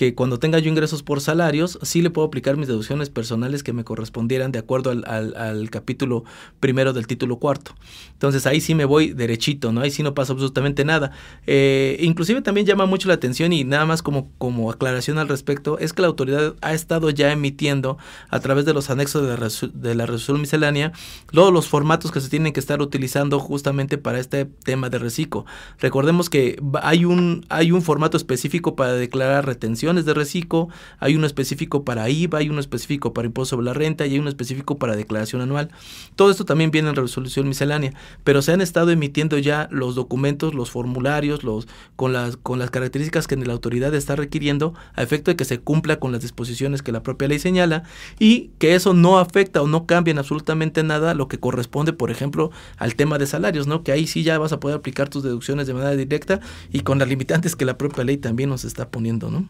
[0.02, 3.72] que cuando tenga yo ingresos por salarios, sí le puedo aplicar mis deducciones personales que
[3.72, 6.24] me correspondieran de acuerdo al, capítulo
[6.60, 7.76] primero del título cuarto.
[8.14, 9.82] Entonces ahí sí me voy derechito, ¿no?
[9.82, 11.12] Ahí sí no pasa absolutamente nada.
[11.46, 15.78] Eh, inclusive también llama mucho la atención y nada más como, como aclaración al respecto,
[15.78, 19.72] es que la autoridad ha estado ya emitiendo a través de los anexos de la,
[19.72, 20.94] de la resolución miscelánea
[21.32, 25.46] todos los formatos que se tienen que estar utilizando justamente para este tema de reciclo.
[25.78, 31.28] Recordemos que hay un, hay un formato específico para declarar retención de reciclo, hay uno
[31.28, 34.78] específico para IVA, hay uno específico para impuesto sobre la renta y hay uno específico
[34.78, 35.70] para declaración anual.
[36.16, 40.54] Todo esto también viene en resolución miscelánea, pero se han estado emitiendo ya los documentos,
[40.54, 45.32] los formularios, los con las con las características que la autoridad está requiriendo a efecto
[45.32, 47.84] de que se cumpla con las disposiciones que la propia ley señala
[48.20, 52.12] y que eso no afecta o no cambia en absolutamente nada lo que corresponde, por
[52.12, 53.84] ejemplo, al tema de salarios, ¿no?
[53.84, 56.40] Que ahí sí ya vas a poder aplicar tus deducciones de manera directa
[56.72, 59.48] y con las limitantes que la propia ley también nos está poniendo, ¿no?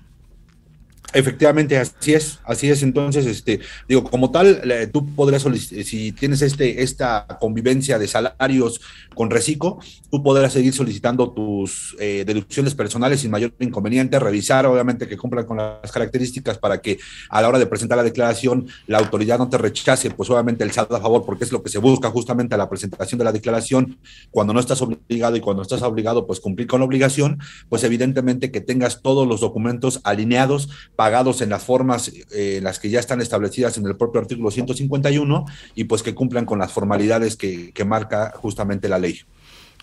[1.14, 2.84] Efectivamente, así es, así es.
[2.84, 4.62] Entonces, este, digo, como tal,
[4.94, 5.46] tú podrás
[5.84, 8.80] si tienes este, esta convivencia de salarios
[9.14, 15.08] con reciclo, tú podrás seguir solicitando tus eh, deducciones personales sin mayor inconveniente, revisar, obviamente,
[15.08, 16.98] que cumplan con las características para que
[17.30, 20.72] a la hora de presentar la declaración la autoridad no te rechace, pues obviamente el
[20.72, 23.34] saldo a favor, porque es lo que se busca justamente a la presentación de la
[23.34, 23.98] declaración,
[24.30, 28.50] cuando no estás obligado y cuando estás obligado, pues cumplir con la obligación, pues evidentemente
[28.50, 30.70] que tengas todos los documentos alineados
[31.02, 35.46] pagados en las formas eh, las que ya están establecidas en el propio artículo 151
[35.74, 39.22] y pues que cumplan con las formalidades que, marca justamente la ley.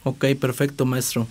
[0.05, 1.27] Ok, perfecto, maestro.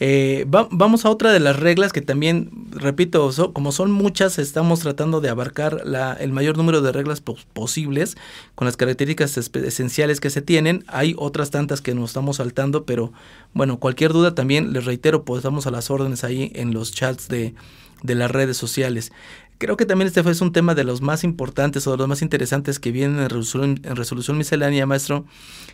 [0.00, 5.20] Eh, vamos a otra de las reglas que también, repito, como son muchas, estamos tratando
[5.20, 8.16] de abarcar la, el mayor número de reglas posibles
[8.54, 10.82] con las características esenciales que se tienen.
[10.86, 13.12] Hay otras tantas que nos estamos saltando, pero
[13.52, 17.28] bueno, cualquier duda también, les reitero, pues estamos a las órdenes ahí en los chats
[17.28, 17.54] de,
[18.02, 19.12] de las redes sociales.
[19.58, 22.20] Creo que también este fue un tema de los más importantes o de los más
[22.20, 25.24] interesantes que vienen en resolución, en resolución miscelánea, maestro,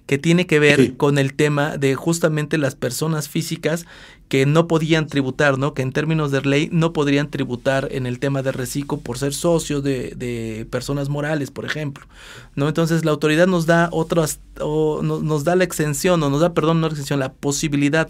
[0.07, 3.87] que tiene que ver con el tema de justamente las personas físicas
[4.33, 5.75] que no podían tributar, ¿no?
[5.75, 9.35] Que en términos de ley no podrían tributar en el tema de reciclo por ser
[9.35, 12.07] socios de, de personas morales, por ejemplo,
[12.55, 12.67] ¿no?
[12.67, 16.81] Entonces la autoridad nos da otras, o nos, da la exención, o nos da, perdón,
[16.81, 18.09] no la exención, la posibilidad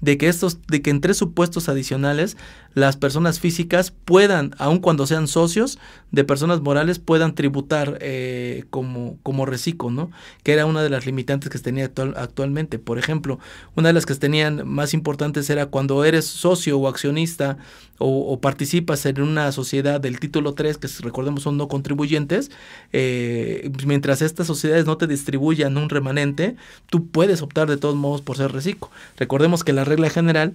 [0.00, 2.36] de que estos, de que en tres supuestos adicionales
[2.74, 5.78] las personas físicas puedan, aun cuando sean socios
[6.10, 10.10] de personas morales, puedan tributar eh, como, como reciclo, ¿no?
[10.42, 12.78] Que era una de las limitantes que se tenía actualmente.
[12.78, 13.38] Por ejemplo,
[13.76, 17.56] una de las que tenían más importantes era cuando eres socio o accionista
[17.98, 22.50] o, participas en una sociedad del título 3, que recordemos son no contribuyentes,
[22.92, 26.56] eh, mientras estas sociedades no te distribuyan un remanente,
[26.90, 28.90] tú puedes optar de todos modos por ser reciclo.
[29.16, 30.54] Recordemos que la regla general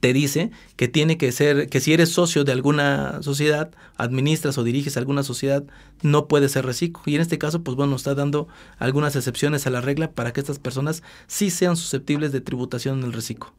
[0.00, 4.64] te dice que tiene que ser, que si eres socio de alguna sociedad, administras o
[4.64, 5.64] diriges alguna sociedad,
[6.02, 7.02] no puedes ser reciclo.
[7.06, 10.40] Y en este caso, pues bueno, está dando algunas excepciones a la regla para que
[10.40, 13.52] estas personas sí sean susceptibles de tributación en el reciclo.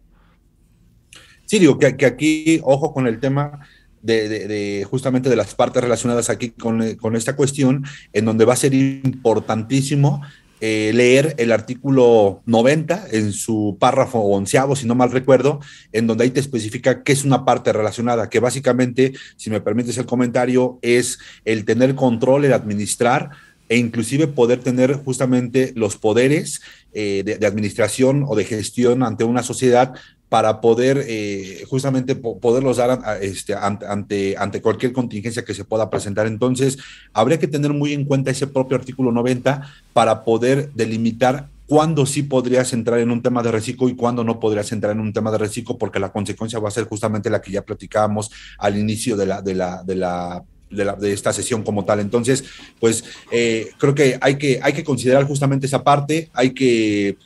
[1.53, 3.59] Sí, digo que, aquí, ojo con el tema
[4.01, 8.55] de, justamente de las partes relacionadas aquí con, con, esta cuestión, en donde va a
[8.55, 10.23] ser importantísimo
[10.61, 15.59] eh, leer el artículo 90 en su párrafo onceavo, si no mal recuerdo,
[15.91, 19.99] en donde ahí te especifica qué es una parte relacionada, que básicamente, si me permites
[19.99, 23.29] el comentario, es el tener control, el administrar
[23.69, 26.61] e inclusive poder tener justamente los poderes
[26.93, 29.93] eh, de, administración o de gestión ante una sociedad
[30.33, 36.25] para poder eh, justamente poderlos dar este, ante, cualquier contingencia que se pueda presentar.
[36.25, 36.79] Entonces,
[37.13, 39.61] habría que tener muy en cuenta ese propio artículo 90
[39.93, 44.39] para poder delimitar cuándo sí podrías entrar en un tema de reciclo y cuándo no
[44.39, 47.39] podrías entrar en un tema de reciclo, porque la consecuencia va a ser justamente la
[47.39, 51.85] que ya platicábamos al inicio de la, de la, de la de, esta sesión como
[51.85, 51.99] tal.
[51.99, 52.43] Entonces,
[52.79, 57.17] pues eh, creo que hay, que hay que considerar justamente esa parte, hay que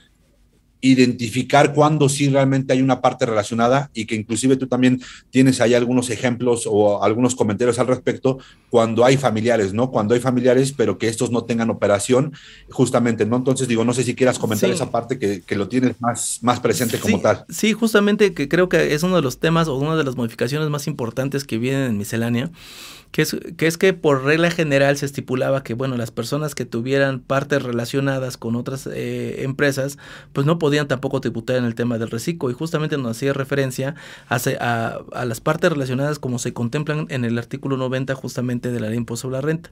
[0.81, 5.73] identificar cuándo sí realmente hay una parte relacionada y que inclusive tú también tienes ahí
[5.73, 8.37] algunos ejemplos o algunos comentarios al respecto
[8.69, 9.89] cuando hay familiares, ¿no?
[9.89, 12.33] Cuando hay familiares, pero que estos no tengan operación,
[12.69, 13.37] justamente, ¿no?
[13.37, 16.59] Entonces digo, no sé si quieras comentar esa parte que, que, lo tienes más, más
[16.59, 17.45] presente como tal.
[17.49, 20.69] Sí, justamente que creo que es uno de los temas o una de las modificaciones
[20.69, 22.51] más importantes que vienen en miscelánea
[23.17, 27.63] que es, que por regla general se estipulaba que, bueno, las personas que tuvieran partes
[27.63, 29.97] relacionadas con otras eh, empresas,
[30.33, 32.51] pues no podían tampoco tributar en el tema del reciclo.
[32.51, 33.95] Y justamente nos hacía referencia
[34.29, 38.79] a, a, a las partes relacionadas como se contemplan en el artículo 90 justamente de
[38.79, 39.71] la ley impuesto sobre la renta.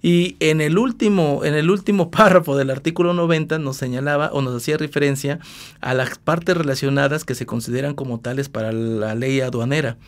[0.00, 4.56] Y en el último, en el último párrafo del artículo 90 nos señalaba o nos
[4.56, 5.40] hacía referencia
[5.82, 9.98] a las partes relacionadas que se consideran como tales para la ley aduanera.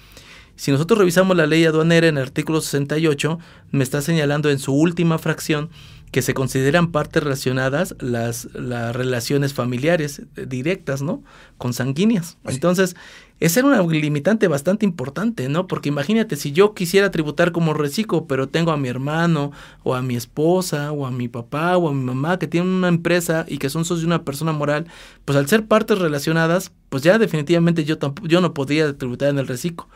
[0.60, 3.38] Si nosotros revisamos la ley aduanera en el artículo 68,
[3.70, 5.70] me está señalando en su última fracción
[6.12, 11.22] que se consideran partes relacionadas las, las relaciones familiares eh, directas, ¿no?
[11.56, 12.36] Consanguíneas.
[12.44, 12.94] Entonces,
[13.38, 15.66] esa era una limitante bastante importante, ¿no?
[15.66, 20.02] Porque imagínate, si yo quisiera tributar como reciclo, pero tengo a mi hermano, o a
[20.02, 23.56] mi esposa, o a mi papá, o a mi mamá que tienen una empresa y
[23.56, 24.88] que son socios de una persona moral,
[25.24, 29.46] pues al ser partes relacionadas, pues ya definitivamente yo, yo no podría tributar en el
[29.46, 29.88] reciclo.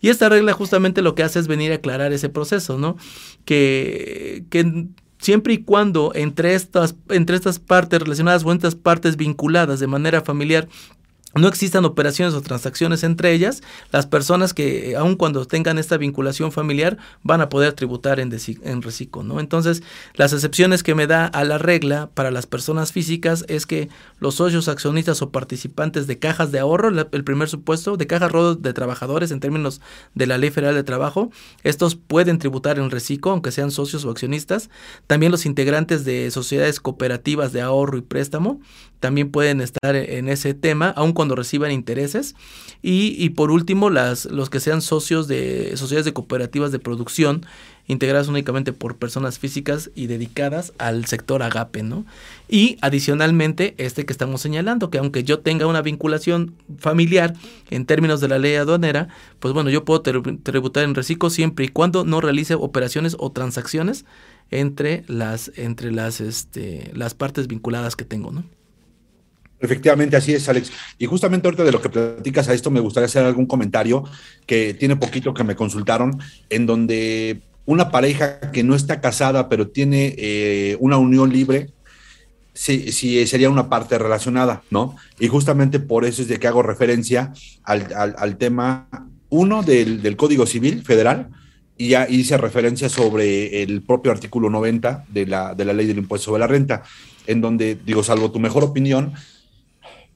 [0.00, 2.96] Y esta regla justamente lo que hace es venir a aclarar ese proceso, ¿no?
[3.44, 4.44] Que,
[5.18, 10.22] siempre y cuando entre estas, entre estas partes relacionadas o estas partes vinculadas de manera
[10.22, 10.66] familiar
[11.34, 13.62] no existan operaciones o transacciones entre ellas,
[13.92, 18.82] las personas que, aun cuando tengan esta vinculación familiar, van a poder tributar en, en
[18.82, 19.38] reciclo, ¿no?
[19.38, 19.82] Entonces,
[20.14, 23.88] las excepciones que me da a la regla para las personas físicas es que
[24.18, 28.72] los socios, accionistas o participantes de cajas de ahorro, el primer supuesto, de cajas de
[28.72, 29.80] trabajadores en términos
[30.14, 31.30] de la Ley Federal de Trabajo,
[31.62, 34.70] estos pueden tributar en reciclo, aunque sean socios o accionistas.
[35.06, 38.60] También los integrantes de sociedades cooperativas de ahorro y préstamo,
[39.00, 42.34] también pueden estar en ese tema, aun cuando reciban intereses.
[42.80, 47.44] Y, por último, las, los que sean socios de sociedades de cooperativas de producción,
[47.86, 52.06] integradas únicamente por personas físicas y dedicadas al sector agape, ¿no?
[52.48, 57.34] Y adicionalmente, este que estamos señalando, que aunque yo tenga una vinculación familiar
[57.68, 59.08] en términos de la ley aduanera,
[59.40, 64.06] pues bueno, yo puedo tributar en reciclo siempre y cuando no realice operaciones o transacciones
[64.50, 68.42] entre las, entre las, este, las partes vinculadas que tengo, ¿no?
[69.60, 70.72] Efectivamente, así es, Alex.
[70.98, 74.04] Y justamente ahorita de lo que platicas a esto, me gustaría hacer algún comentario
[74.46, 76.18] que tiene poquito que me consultaron,
[76.48, 81.70] en donde una pareja que no está casada, pero tiene eh, una unión libre,
[82.54, 84.96] sí, sí, sería una parte relacionada, ¿no?
[85.18, 88.88] Y justamente por eso es de que hago referencia al, tema,
[89.28, 91.28] uno, del, del, Código Civil Federal,
[91.76, 95.98] y ya hice referencia sobre el propio artículo 90 de la, de la Ley del
[95.98, 96.82] Impuesto sobre la Renta,
[97.26, 99.14] en donde, digo, salvo tu mejor opinión,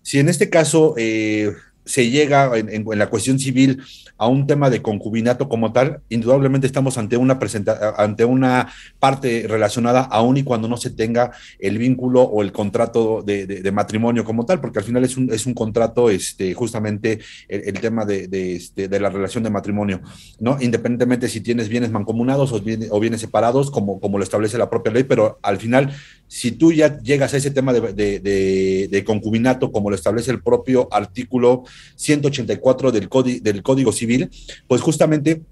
[0.04, 1.52] si en este caso eh,
[1.84, 3.82] se llega en, la cuestión civil
[4.16, 9.46] a un tema de concubinato como tal, indudablemente estamos ante una, presenta ante una parte
[9.48, 14.46] relacionada aún y cuando no se tenga el vínculo o el contrato de, matrimonio como
[14.46, 19.10] tal, porque al final es un, contrato, este, justamente el, tema de, este, de, la
[19.10, 20.00] relación de matrimonio,
[20.38, 20.58] ¿no?
[20.60, 24.92] Independientemente si tienes bienes mancomunados o, bien, o bienes separados, como lo establece la propia
[24.92, 25.92] ley, pero al final,
[26.28, 30.88] si tú ya llegas a ese tema de, de concubinato, como lo establece el propio
[30.90, 31.64] artículo
[31.96, 33.08] 184 del,
[33.42, 34.30] del Código Civil,
[34.66, 35.42] pues justamente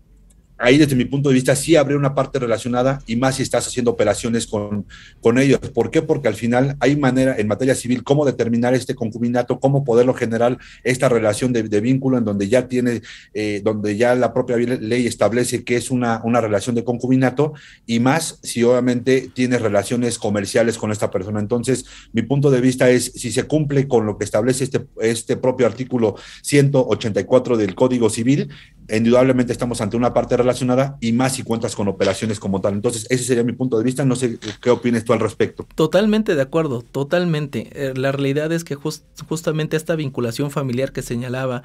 [0.62, 3.66] ahí desde mi punto de vista sí habría una parte relacionada y más si estás
[3.66, 4.86] haciendo operaciones con,
[5.20, 5.58] con ellos.
[5.74, 6.02] ¿Por qué?
[6.02, 10.58] Porque al final hay manera en materia civil cómo determinar este concubinato, cómo poderlo generar
[10.84, 13.02] esta relación de, vínculo en donde ya tiene,
[13.34, 17.98] eh, donde ya la propia ley establece que es una, una relación de concubinato y
[17.98, 21.40] más si obviamente tiene relaciones comerciales con esta persona.
[21.40, 25.36] Entonces, mi punto de vista es si se cumple con lo que establece este, este
[25.36, 28.48] propio artículo 184 del Código Civil,
[28.88, 30.51] indudablemente estamos ante una parte relacionada
[31.00, 32.74] y más si cuentas con operaciones como tal.
[32.74, 34.04] Entonces, ese sería mi punto de vista.
[34.04, 35.66] No sé qué opinas tú al respecto.
[35.74, 37.70] Totalmente de acuerdo, totalmente.
[37.72, 41.62] Eh, la realidad es que just, justamente esta vinculación familiar que señalaba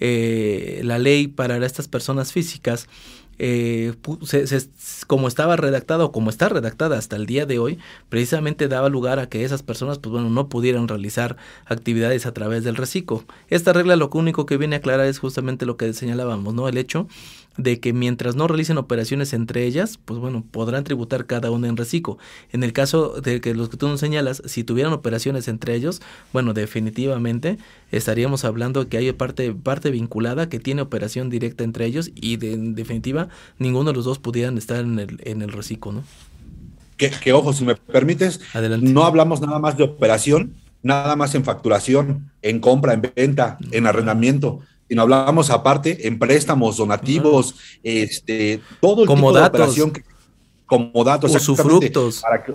[0.00, 2.88] eh, la ley para estas personas físicas,
[3.42, 4.68] eh, se, se,
[5.06, 7.78] como estaba redactada o como está redactada hasta el día de hoy,
[8.10, 12.64] precisamente daba lugar a que esas personas, pues bueno, no pudieran realizar actividades a través
[12.64, 13.24] del reciclo.
[13.48, 16.68] Esta regla lo único que viene a aclarar es justamente lo que señalábamos, ¿no?
[16.68, 17.08] El hecho
[17.56, 21.76] de que mientras no realicen operaciones entre ellas, pues bueno, podrán tributar cada una en
[21.76, 22.18] reciclo.
[22.52, 26.00] En el caso de que los que tú nos señalas, si tuvieran operaciones entre ellos,
[26.32, 27.58] bueno, definitivamente
[27.90, 32.36] estaríamos hablando de que hay parte, parte vinculada que tiene operación directa entre ellos y
[32.36, 36.04] de, en definitiva ninguno de los dos pudieran estar en el, en el reciclo, ¿no?
[36.96, 38.86] Que, que ojo, si me permites, Adelante.
[38.90, 43.86] no hablamos nada más de operación, nada más en facturación, en compra, en venta, en
[43.86, 44.60] arrendamiento
[44.90, 47.80] sino hablamos aparte en préstamos, donativos, uh -huh.
[47.84, 50.02] este, todo el como tipo datos, de operación que,
[50.66, 52.20] como datos, usufructos.
[52.22, 52.54] Para que,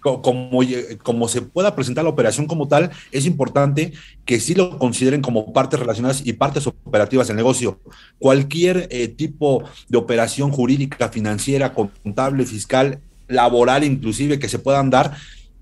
[0.00, 0.60] como,
[1.04, 3.92] como se pueda presentar la operación como tal, es importante
[4.24, 7.78] que sí lo consideren como partes relacionadas y partes operativas del negocio.
[8.18, 15.16] Cualquier eh, tipo de operación jurídica, financiera, contable, fiscal, laboral inclusive que se puedan dar,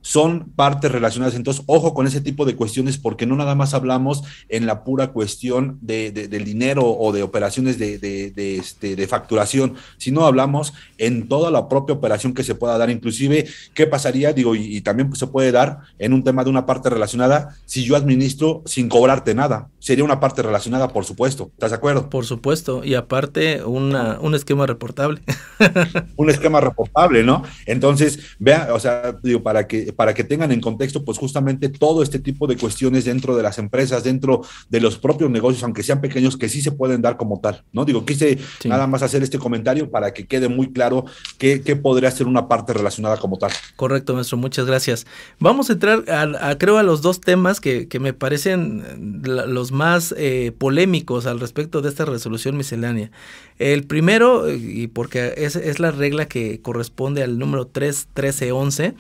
[0.07, 1.35] son partes relacionadas.
[1.35, 5.09] Entonces, ojo con ese tipo de cuestiones porque no nada más hablamos en la pura
[5.09, 10.75] cuestión de, de, del dinero o de operaciones de, de, este, de facturación, sino hablamos
[10.99, 12.89] en toda la propia operación que se pueda dar.
[12.89, 14.33] Inclusive, ¿qué pasaría?
[14.33, 17.83] Digo, y, y también se puede dar en un tema de una parte relacionada si
[17.83, 19.71] yo administro sin cobrarte nada.
[19.81, 21.51] Sería una parte relacionada, por supuesto.
[21.55, 22.11] ¿Estás de acuerdo?
[22.11, 22.85] Por supuesto.
[22.85, 25.21] Y aparte, una, un esquema reportable.
[26.17, 27.43] un esquema reportable, ¿no?
[27.67, 32.03] Entonces, vea, o sea, digo, para que para que tengan en contexto, pues justamente todo
[32.03, 36.01] este tipo de cuestiones dentro de las empresas, dentro de los propios negocios, aunque sean
[36.01, 37.85] pequeños, que sí se pueden dar como tal, ¿no?
[37.85, 38.69] Digo, quise sí.
[38.69, 41.05] nada más hacer este comentario para que quede muy claro
[41.39, 43.51] qué, qué, podría ser una parte relacionada como tal.
[43.77, 45.07] Correcto, maestro, muchas gracias.
[45.39, 49.73] Vamos a entrar, a, a creo, a los dos temas que, que me parecen los
[49.73, 53.11] más eh, polémicos al respecto de esta resolución miscelánea.
[53.59, 58.95] El primero, y porque es, es la regla que corresponde al número 3, 13, 11,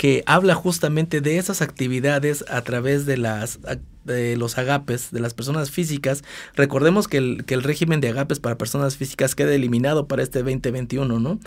[0.00, 3.58] que habla justamente de esas actividades a través de las
[4.04, 6.24] de los agapes de las personas físicas.
[6.56, 11.38] Recordemos que el, régimen de agapes para personas físicas queda eliminado para este 2021, ¿no?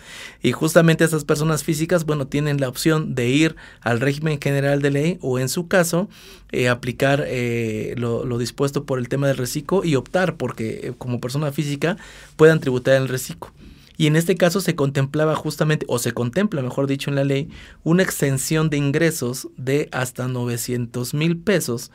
[0.44, 4.92] Y justamente esas personas físicas, bueno, tienen la opción de ir al régimen general de
[4.92, 6.08] ley o en su caso
[6.52, 10.94] eh, aplicar eh, lo, lo, dispuesto por el tema del reciclo y optar porque eh,
[10.96, 11.98] como persona física
[12.36, 13.52] puedan tributar el reciclo.
[13.98, 17.50] Y en este caso se contemplaba justamente, o se contempla, mejor dicho, en la ley,
[17.84, 21.92] una exención de ingresos de hasta 900 mil pesos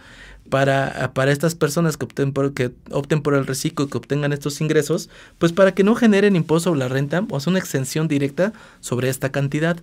[0.48, 4.32] para, para estas personas que opten, por, que opten por el reciclo y que obtengan
[4.32, 8.08] estos ingresos, pues para que no generen impuesto sobre la renta, o sea, una exención
[8.08, 9.76] directa sobre esta cantidad.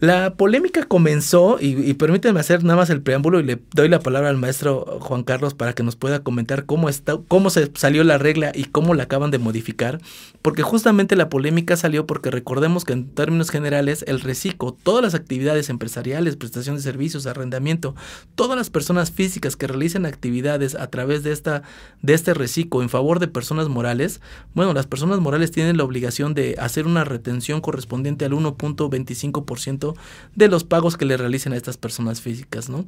[0.00, 4.00] La polémica comenzó, y, y, permítanme hacer nada más el preámbulo y le doy la
[4.00, 8.02] palabra al maestro Juan Carlos para que nos pueda comentar cómo, está, cómo se salió
[8.02, 10.00] la regla y cómo la acaban de modificar,
[10.42, 15.14] porque justamente la polémica salió porque recordemos que en términos generales el reciclo, todas las
[15.14, 17.94] actividades empresariales, prestación de servicios, arrendamiento,
[18.34, 21.62] todas las personas físicas que realicen actividades a través de, esta,
[22.02, 24.20] de este reciclo en favor de personas morales,
[24.54, 29.94] bueno, las personas morales tienen la obligación de hacer una retención correspondiente al 1.25% 100%
[30.34, 32.84] de los pagos que le realicen a estas personas físicas, ¿no?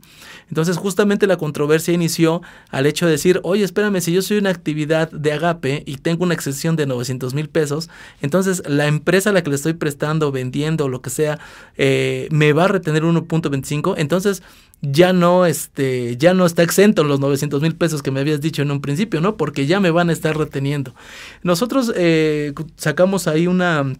[0.48, 4.50] Entonces, justamente la controversia inició al hecho de decir, oye, espérame, si yo soy una
[4.50, 7.88] actividad de agape y tengo una excepción de 900 mil pesos,
[8.20, 11.38] entonces la empresa a la que le estoy prestando, vendiendo, lo que sea,
[11.76, 14.42] eh, me va a retener 1.25, entonces
[14.82, 18.62] ya no, este, ya no está exento los 900 mil pesos que me habías dicho
[18.62, 19.36] en un principio, ¿no?
[19.36, 20.94] Porque ya me van a estar reteniendo.
[21.42, 23.94] Nosotros eh, sacamos ahí una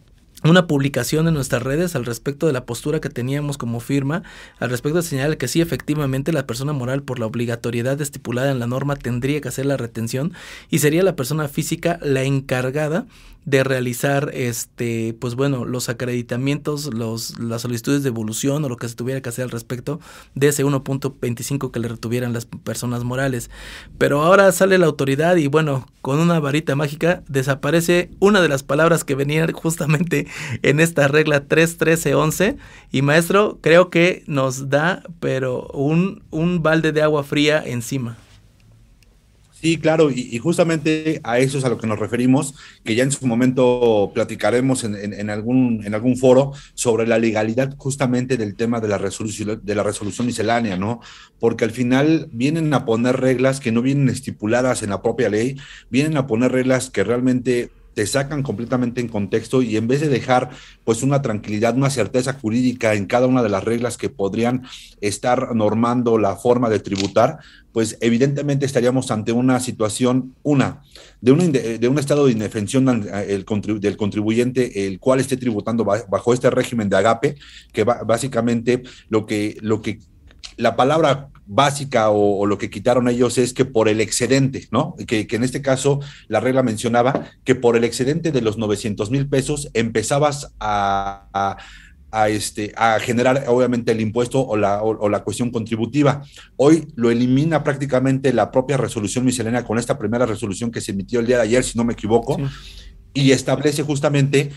[0.51, 4.23] una publicación en nuestras redes al respecto de la postura que teníamos como firma,
[4.59, 8.59] al respecto de señalar que sí, efectivamente, la persona moral por la obligatoriedad estipulada en
[8.59, 10.33] la norma tendría que hacer la retención
[10.71, 13.07] y sería la persona física la encargada
[13.47, 18.89] de realizar este pues bueno los acreditamientos los las solicitudes de evolución o lo que
[18.89, 20.01] se tuviera que hacer al respecto
[20.35, 23.49] de ese 1.25 que le retuvieran las personas morales.
[23.99, 28.65] Pero ahora sale la autoridad y bueno con una varita mágica desaparece una de las
[28.65, 30.27] palabras que venían justamente
[30.63, 32.57] en esta regla 3.13.11
[32.91, 38.19] y maestro creo que nos da pero un un balde de agua fría encima
[39.67, 42.55] Sí, claro, y, justamente a eso es a lo que nos referimos,
[42.85, 48.37] que ya en su momento platicaremos en, algún, en algún foro sobre la legalidad justamente
[48.37, 51.01] del tema de la, resolución, de la resolución miscelánea, ¿no?
[51.41, 55.57] Porque al final vienen a poner reglas que no vienen estipuladas en la propia ley,
[55.91, 60.11] vienen a poner reglas que realmente te sacan completamente en contexto y en vez de
[60.11, 60.51] dejar
[60.85, 64.65] pues una tranquilidad, una certeza jurídica en cada una de las reglas que podrían
[65.01, 67.39] estar normando la forma de tributar,
[67.73, 70.83] pues evidentemente estaríamos ante una situación, una,
[71.23, 76.51] de un, de un estado de indefensión del contribuyente, el cual esté tributando bajo este
[76.51, 77.37] régimen de agape,
[77.73, 80.01] que básicamente lo que, lo que
[80.57, 84.97] la palabra básica o, lo que quitaron ellos es que por el excedente, ¿no?
[85.07, 89.29] Que, en este caso la regla mencionaba que por el excedente de los 900 mil
[89.29, 91.57] pesos empezabas a,
[92.29, 96.25] este, a generar obviamente el impuesto o la, o, la cuestión contributiva.
[96.57, 101.21] Hoy lo elimina prácticamente la propia resolución miscelánea con esta primera resolución que se emitió
[101.21, 102.39] el día de ayer, si no me equivoco,
[103.15, 104.51] y establece justamente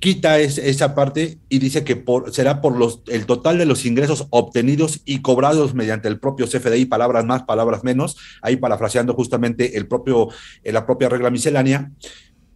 [0.00, 4.26] quita esa parte y dice que por, será por los, el total de los ingresos
[4.30, 9.86] obtenidos y cobrados mediante el propio CFDI, palabras más, palabras menos, ahí parafraseando justamente el
[9.86, 10.28] propio,
[10.64, 11.92] eh, la propia regla miscelánea.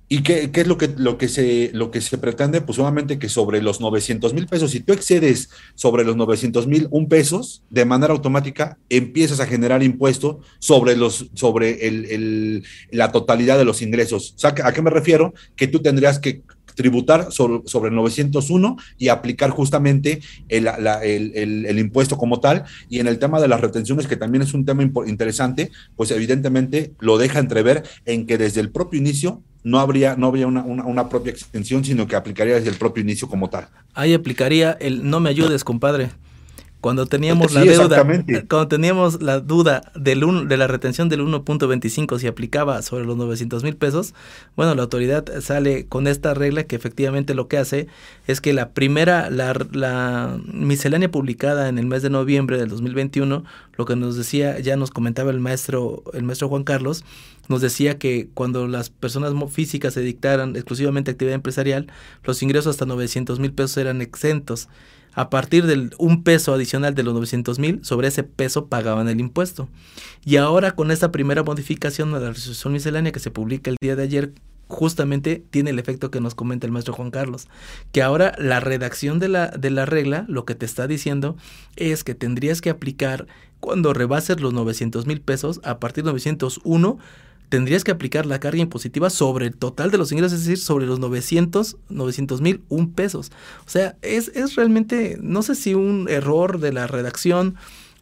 [0.06, 2.60] ¿Y qué, es lo que, lo, que se, lo que se pretende?
[2.60, 6.88] Pues solamente que sobre los 900 mil pesos, si tú excedes sobre los 900 mil
[6.90, 13.12] un pesos, de manera automática empiezas a generar impuesto sobre, los, sobre el, el, la
[13.12, 14.36] totalidad de los ingresos.
[14.44, 15.32] ¿A qué me refiero?
[15.56, 16.42] Que tú tendrías que
[16.74, 22.64] tributar sobre, el 901 y aplicar justamente el, el, impuesto como tal.
[22.88, 26.92] Y en el tema de las retenciones, que también es un tema interesante, pues evidentemente
[26.98, 31.08] lo deja entrever en que desde el propio inicio no habría, no habría una, una,
[31.08, 33.68] propia extensión, sino que aplicaría desde el propio inicio como tal.
[33.94, 36.10] Ahí aplicaría el no me ayudes, compadre.
[36.84, 38.04] Cuando teníamos la deuda,
[38.50, 43.64] cuando teníamos la duda del de la retención del 1.25 si aplicaba sobre los 900
[43.64, 44.12] mil pesos,
[44.54, 47.86] bueno, la autoridad sale con esta regla que efectivamente lo que hace
[48.26, 53.44] es que la primera, la, la miscelánea publicada en el mes de noviembre del 2021,
[53.78, 57.02] lo que nos decía, ya nos comentaba el maestro, el maestro Juan Carlos,
[57.48, 61.86] nos decía que cuando las personas físicas se dictaran exclusivamente actividad empresarial,
[62.24, 64.68] los ingresos hasta 900 mil pesos eran exentos
[65.14, 69.20] a partir del un peso adicional de los 900 mil, sobre ese peso pagaban el
[69.20, 69.68] impuesto.
[70.24, 73.96] Y ahora con esta primera modificación de la resolución miscelánea que se publica el día
[73.96, 74.32] de ayer,
[74.66, 77.48] justamente tiene el efecto que nos comenta el maestro Juan Carlos,
[77.92, 81.36] que ahora la redacción de la, de la regla lo que te está diciendo
[81.76, 83.26] es que tendrías que aplicar
[83.60, 86.98] cuando rebases los 900 mil pesos, a partir de 901,
[87.54, 90.86] tendrías que aplicar la carga impositiva sobre el total de los ingresos, es decir, sobre
[90.86, 93.30] los 900, 900 mil un pesos.
[93.64, 97.54] O sea, es, es realmente, no sé si un error de la redacción,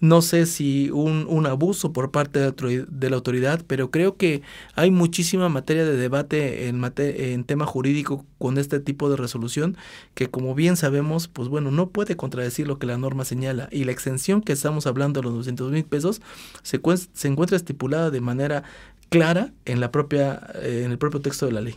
[0.03, 4.42] no sé si un, un abuso por parte de la, autoridad, pero creo que
[4.74, 9.76] hay muchísima materia de debate en, en tema jurídico con este tipo de resolución
[10.14, 13.84] que como bien sabemos, pues bueno, no puede contradecir lo que la norma señala y
[13.84, 16.20] la extensión que estamos hablando de los 200 mil pesos
[16.64, 16.80] se,
[17.12, 18.64] se encuentra estipulada de manera
[19.09, 21.76] clara en la propia eh, en el propio texto de la ley.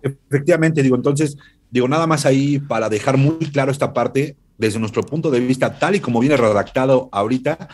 [0.00, 1.36] Efectivamente, digo, entonces,
[1.72, 5.76] digo, nada más ahí para dejar muy claro esta parte, desde nuestro punto de vista,
[5.76, 7.68] tal y como viene redactado ahorita,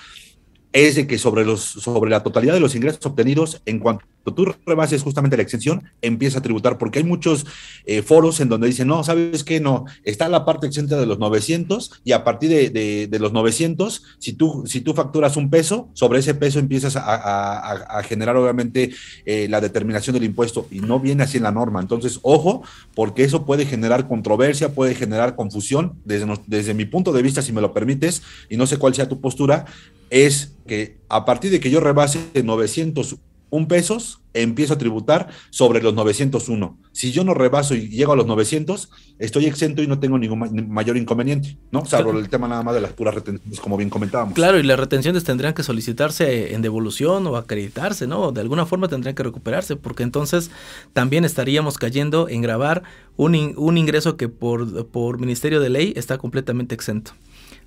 [0.72, 4.54] es de que sobre, los, sobre la totalidad de los ingresos obtenidos en cuanto tú
[4.66, 7.46] rebases justamente la exención, empieza a tributar, porque hay muchos
[7.86, 9.60] eh, foros en donde dicen, no, ¿sabes qué?
[9.60, 14.32] No, está la parte exenta de los 900 y a partir de, los 900, si
[14.32, 18.90] tú, si tú facturas un peso, sobre ese peso empiezas a, generar obviamente
[19.26, 21.80] eh, la determinación del impuesto y no viene así en la norma.
[21.80, 22.62] Entonces, ojo,
[22.94, 25.94] porque eso puede generar controversia, puede generar confusión.
[26.04, 29.08] Desde, desde mi punto de vista, si me lo permites, y no sé cuál sea
[29.08, 29.66] tu postura,
[30.10, 33.16] es que a partir de que yo rebase 900
[33.51, 36.78] un pesos, empiezo a tributar sobre los 901.
[36.92, 40.68] Si yo no rebaso y llego a los 900, estoy exento y no tengo ningún
[40.68, 41.84] mayor inconveniente, ¿no?
[41.84, 44.34] Salvo el tema nada más de las puras retenciones, como bien comentábamos.
[44.34, 48.32] Claro, y las retenciones tendrían que solicitarse en devolución o acreditarse, ¿no?
[48.32, 50.51] De alguna forma tendrían que recuperarse, porque entonces
[50.92, 52.82] también estaríamos cayendo en grabar
[53.16, 57.12] un, un ingreso que por, por Ministerio de Ley está completamente exento.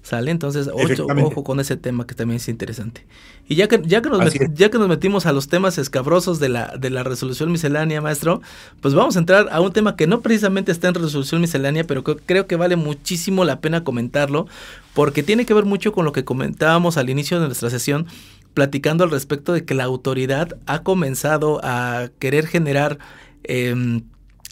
[0.03, 0.31] ¿Sale?
[0.31, 3.05] Entonces, ocho, ojo con ese tema que también es interesante.
[3.47, 6.49] Y ya que, ya que, nos, ya que nos metimos a los temas escabrosos de
[6.49, 8.41] la, de la resolución miscelánea, maestro,
[8.81, 12.03] pues vamos a entrar a un tema que no precisamente está en resolución miscelánea, pero
[12.03, 14.47] que creo que vale muchísimo la pena comentarlo,
[14.95, 18.07] porque tiene que ver mucho con lo que comentábamos al inicio de nuestra sesión,
[18.55, 22.97] platicando al respecto de que la autoridad ha comenzado a querer generar
[23.43, 24.01] em,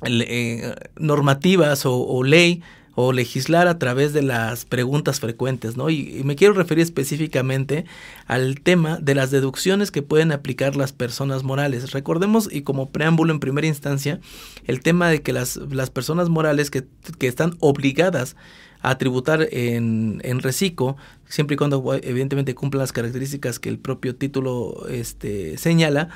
[0.04, 2.62] eh, normativas o, o ley
[3.02, 5.90] o legislar a través de las preguntas frecuentes, ¿no?
[5.90, 7.86] Y, me quiero referir específicamente
[8.28, 11.94] al tema de las deducciones que pueden aplicar las personas morales.
[11.94, 14.20] Recordemos, y como preámbulo en primera instancia,
[14.66, 16.84] el tema de que las, las personas morales que,
[17.18, 18.36] que están obligadas
[18.82, 24.14] a tributar en, en reciclo, siempre y cuando evidentemente cumplan las características que el propio
[24.16, 26.10] título este, señala,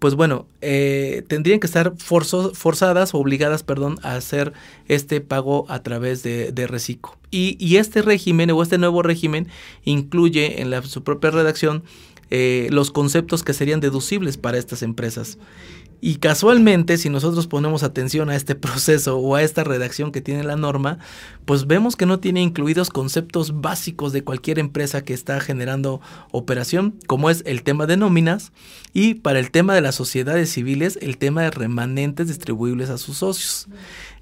[0.00, 4.54] pues bueno, eh, tendrían que estar forzadas o obligadas, perdón, a hacer
[4.88, 6.70] este pago a través de, de.
[7.30, 9.46] Y, y, este régimen o este nuevo régimen
[9.84, 11.84] incluye en la, su propia redacción
[12.30, 15.36] eh, los conceptos que serían deducibles para estas empresas.
[16.00, 20.44] Y casualmente, si nosotros ponemos atención a este proceso o a esta redacción que tiene
[20.44, 20.98] la norma,
[21.44, 26.94] pues vemos que no tiene incluidos conceptos básicos de cualquier empresa que está generando operación,
[27.06, 28.52] como es el tema de nóminas
[28.92, 33.18] y para el tema de las sociedades civiles, el tema de remanentes distribuibles a sus
[33.18, 33.68] socios.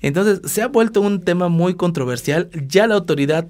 [0.00, 2.50] Entonces, se ha vuelto un tema muy controversial.
[2.66, 3.46] Ya la autoridad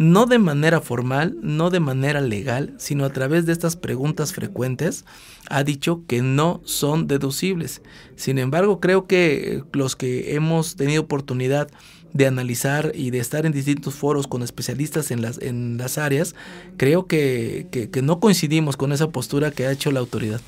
[0.00, 5.04] no de manera formal, no de manera legal, sino a través de estas preguntas frecuentes,
[5.50, 7.82] ha dicho que no son deducibles.
[8.16, 11.68] Sin embargo, creo que los que hemos tenido oportunidad
[12.14, 16.34] de analizar y de estar en distintos foros con especialistas en las, en las áreas,
[16.78, 20.40] creo que, que no coincidimos con esa postura que ha hecho la autoridad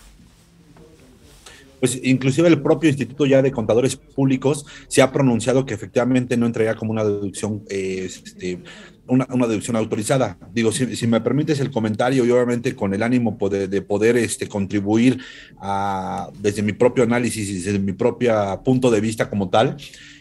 [1.82, 6.46] pues inclusive el propio Instituto ya de Contadores Públicos se ha pronunciado que efectivamente no
[6.46, 8.60] entraría como una deducción eh, este,
[9.08, 10.38] una, deducción autorizada.
[10.54, 15.18] Digo, si, me permites el comentario y obviamente con el ánimo de poder este, contribuir
[15.60, 19.76] a, desde mi propio análisis y desde mi propio punto de vista como tal,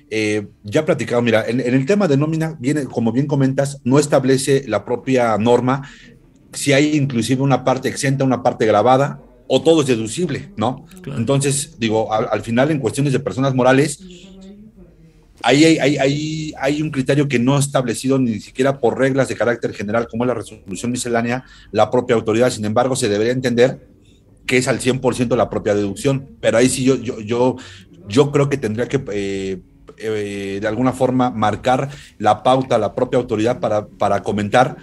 [0.10, 4.64] eh, ya platicado, mira, en, el tema de nómina, viene, como bien comentas, no establece
[4.68, 5.84] la propia norma
[6.54, 9.22] si hay inclusive una parte exenta, una parte grabada,
[9.54, 10.86] o todo es deducible, ¿no?
[11.06, 14.00] Entonces, digo, al, final en cuestiones de personas morales,
[15.44, 20.08] Ahí hay, hay, un criterio que no establecido ni siquiera por reglas de carácter general,
[20.08, 22.52] como es la resolución miscelánea, la propia autoridad.
[22.52, 23.88] Sin embargo, se debería entender
[24.46, 26.38] que es al 100% la propia deducción.
[26.42, 27.56] Pero ahí sí yo, yo, yo,
[28.08, 29.60] yo creo que tendría que, eh,
[29.98, 31.90] eh, de alguna forma, marcar
[32.20, 34.78] la pauta, la propia autoridad para, para comentar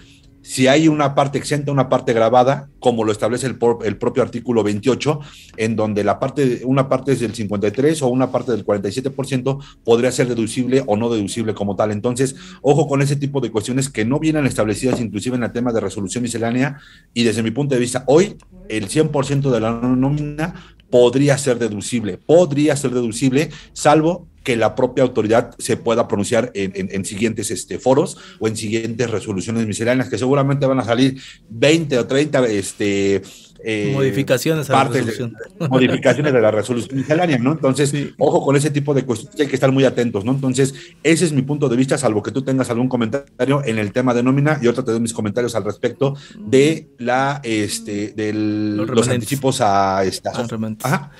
[0.48, 5.20] si hay una parte exenta, una parte grabada, como lo establece el, propio artículo 28,
[5.58, 10.10] en donde la parte, una parte es del 53 o una parte del 47%, podría
[10.10, 11.92] ser deducible o no deducible como tal.
[11.92, 15.70] Entonces, ojo con ese tipo de cuestiones que no vienen establecidas inclusive en el tema
[15.70, 16.78] de resolución miscelánea
[17.12, 18.38] y desde mi punto de vista, hoy
[18.70, 20.54] el 100% de la nómina
[20.88, 27.04] podría ser deducible, podría ser deducible, salvo que la propia autoridad se pueda pronunciar en,
[27.04, 31.20] siguientes este, foros o en siguientes resoluciones misceláneas, que seguramente van a salir
[31.50, 33.20] 20 o 30 este,
[33.62, 35.34] eh, modificaciones, a la resolución.
[35.58, 37.52] De, modificaciones de la resolución miscelánea, ¿no?
[37.52, 40.32] Entonces, ojo con ese tipo de cuestiones, hay que estar muy atentos, ¿no?
[40.32, 43.92] Entonces, ese es mi punto de vista, salvo que tú tengas algún comentario en el
[43.92, 48.32] tema de nómina, y otra te doy mis comentarios al respecto de la, este, de
[48.32, 50.32] los, anticipos a esta.
[50.84, 51.10] Ajá.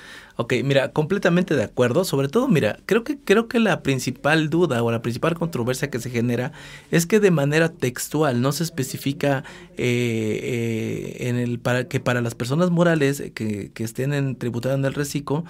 [0.41, 2.05] Ok, mira, completamente de acuerdo.
[2.05, 5.99] Sobre todo, mira, creo que, creo que la principal duda o la principal controversia que
[5.99, 6.53] se genera
[6.91, 9.43] es que de manera textual no se especifica
[9.75, 14.79] eh, eh, en el para que para las personas morales que, que estén en, tributadas
[14.79, 15.43] en el reciclo,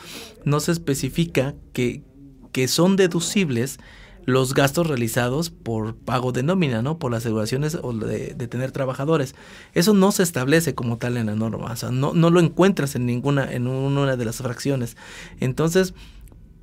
[0.44, 2.02] no se especifica que,
[2.52, 3.78] que son deducibles
[4.26, 7.00] los gastos realizados por pago de nómina, ¿no?
[7.00, 9.36] Por las aseguraciones o de, tener trabajadores.
[9.74, 12.96] Eso no se establece como tal en la norma, o sea, no, no lo encuentras
[12.96, 14.98] en ninguna, en una de las fracciones.
[15.40, 15.94] Entonces,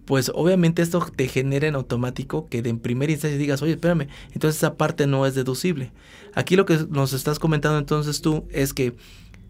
[0.07, 4.07] pues obviamente esto te genera en automático que de en primera instancia digas, oye, espérame,
[4.33, 5.91] entonces esa parte no es deducible.
[6.33, 8.95] Aquí lo que nos estás comentando entonces tú es que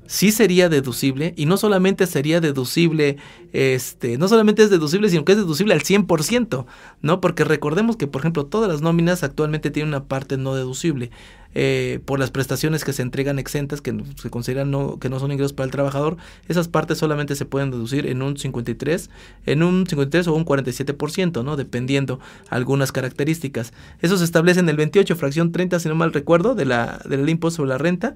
[0.07, 3.17] sí sería deducible y no solamente sería deducible,
[3.53, 6.67] este, no solamente es deducible, sino que es deducible al 100%,
[7.03, 7.21] ¿no?
[7.21, 11.11] Porque recordemos que, por ejemplo, todas las nóminas actualmente tienen una parte no deducible.
[11.59, 15.33] Eh, por las prestaciones que se entregan exentas, que se consideran no, que no son
[15.33, 19.09] ingresos para el trabajador, esas partes solamente se pueden deducir en un 53,
[19.47, 21.57] en un 53 o un 47%, ¿no?
[21.57, 23.73] Dependiendo algunas características.
[24.03, 27.27] Eso se establece en el 28, fracción 30, si no mal recuerdo, de la, del
[27.27, 28.13] impuesto sobre la renta,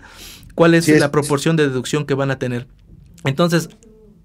[0.54, 2.66] cuál es la proporción de deducción que van a tener.
[3.24, 3.70] Entonces,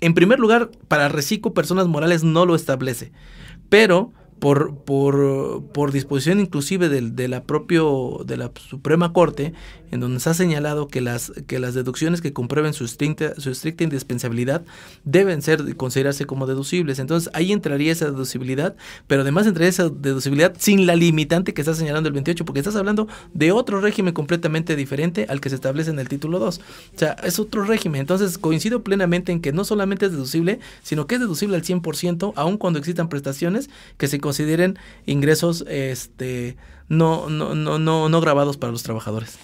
[0.02, 3.14] en primer lugar, para reciclo, personas morales no lo establece,
[3.70, 9.54] pero por, por, por disposición inclusive de, de, la propio, de la Suprema Corte,
[9.92, 13.50] en donde se ha señalado que las, que las deducciones que comprueben su estricta, su
[13.50, 14.64] estricta indispensabilidad
[15.04, 17.00] deben ser considerarse como deducibles.
[17.00, 18.76] Entonces ahí entraría esa deducibilidad,
[19.08, 22.76] pero además entraría esa deducibilidad sin la limitante que está señalando el 28, porque estás
[22.76, 26.58] hablando de otro régimen completamente diferente al que se establece en el título 2.
[26.58, 26.62] O
[26.98, 28.02] sea, es otro régimen.
[28.02, 32.34] Entonces coincido plenamente en que no solamente es deducible, sino que es deducible al 100%,
[32.36, 36.58] aun cuando existan prestaciones que se consideren ingresos este,
[36.88, 39.38] no, no, no, no, no grabados para los trabajadores.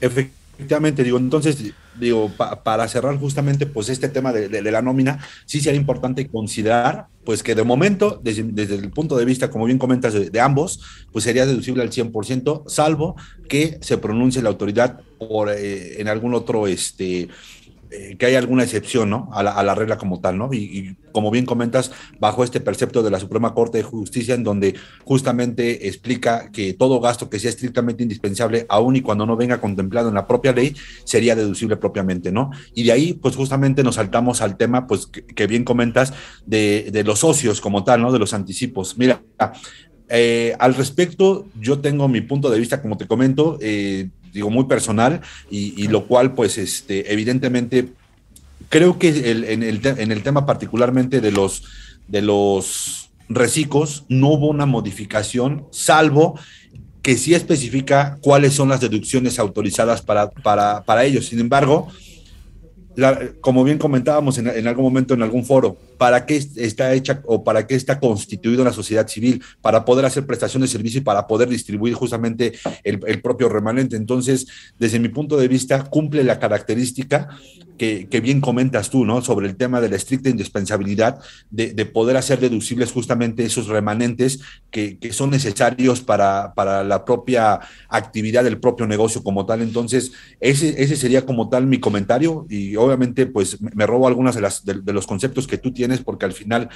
[0.00, 2.30] Efectivamente, digo, entonces, digo,
[2.64, 7.54] para cerrar justamente pues este tema de, la nómina, sí sería importante considerar pues que
[7.54, 10.80] de momento, desde, el punto de vista, como bien comentas, de, ambos,
[11.12, 13.16] pues sería deducible al 100%, salvo
[13.48, 17.28] que se pronuncie la autoridad por eh, en algún otro este
[17.92, 19.28] eh, que hay alguna excepción, ¿no?
[19.32, 20.52] A la, regla como tal, ¿no?
[20.52, 24.76] Y, como bien comentas, bajo este precepto de la Suprema Corte de Justicia, en donde
[25.04, 30.08] justamente explica que todo gasto que sea estrictamente indispensable, aun y cuando no venga contemplado
[30.08, 32.50] en la propia ley, sería deducible propiamente, ¿no?
[32.74, 36.12] Y de ahí, pues justamente nos saltamos al tema, pues que, bien comentas,
[36.46, 38.12] de, los socios como tal, ¿no?
[38.12, 38.98] De los anticipos.
[38.98, 39.22] Mira,
[40.08, 44.64] eh, al respecto, yo tengo mi punto de vista, como te comento, eh, digo, muy
[44.64, 45.20] personal,
[45.50, 47.88] y, lo cual, pues, este, evidentemente,
[48.68, 51.64] creo que en, el en, el tema particularmente de los,
[52.08, 56.38] de los reciclos, no hubo una modificación, salvo
[57.02, 61.26] que sí especifica cuáles son las deducciones autorizadas para, para, para ellos.
[61.26, 61.88] Sin embargo,
[63.40, 67.44] como bien comentábamos en, en, algún momento en algún foro, ¿para qué está hecha o
[67.44, 69.42] para qué está constituida una sociedad civil?
[69.60, 73.96] Para poder hacer prestaciones de servicio y para poder distribuir justamente el, propio remanente.
[73.96, 74.46] Entonces,
[74.78, 77.28] desde mi punto de vista, cumple la característica
[77.76, 79.22] que, bien comentas tú, ¿no?
[79.22, 81.18] Sobre el tema de la estricta indispensabilidad
[81.50, 84.40] de, de poder hacer deducibles justamente esos remanentes
[84.70, 89.62] que, son necesarios para, para, la propia actividad del propio negocio como tal.
[89.62, 94.74] Entonces, ese, ese sería como tal mi comentario y obviamente pues me robo algunas de,
[94.82, 96.70] de, los conceptos que tú tienes porque al final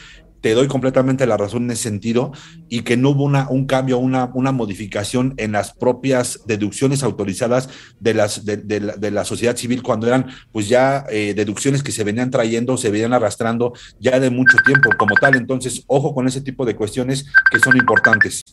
[0.45, 2.33] te doy completamente la razón en ese sentido
[2.69, 7.71] y que no hubo una, un cambio, una, una modificación en las propias deducciones autorizadas
[7.99, 12.31] de, las, de, la, sociedad civil cuando eran pues ya eh, deducciones que se venían
[12.31, 15.35] trayendo, se venían arrastrando ya de mucho tiempo como tal.
[15.37, 18.45] Entonces, ojo con ese tipo de cuestiones que son importantes.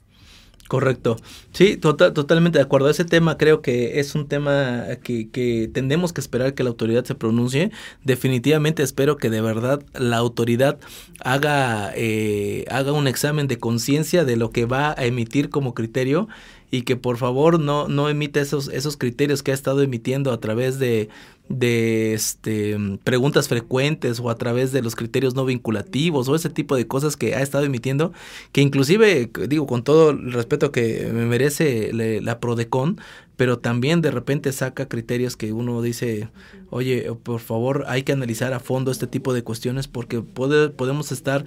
[0.72, 1.18] Correcto.
[1.52, 2.90] Sí, tota-, totalmente de acuerdo.
[2.90, 7.04] Ese tema creo que es un tema que, que tenemos que esperar que la autoridad
[7.04, 7.72] se pronuncie.
[8.06, 10.80] Definitivamente espero que de verdad la autoridad
[11.20, 16.30] haga, eh, haga un examen de conciencia de lo que va a emitir como criterio
[16.72, 20.40] y que por favor no, no emita esos, esos criterios que ha estado emitiendo a
[20.40, 21.10] través de,
[21.54, 26.76] de este, preguntas frecuentes o a través de los criterios no vinculativos o ese tipo
[26.76, 28.14] de cosas que ha estado emitiendo,
[28.52, 33.00] que inclusive, digo, con todo el respeto que me merece la Prodecon,
[33.42, 36.30] pero también de repente saca criterios que uno dice,
[36.70, 41.12] oye, por favor, hay que analizar a fondo este tipo de cuestiones porque puede, podemos
[41.12, 41.46] estar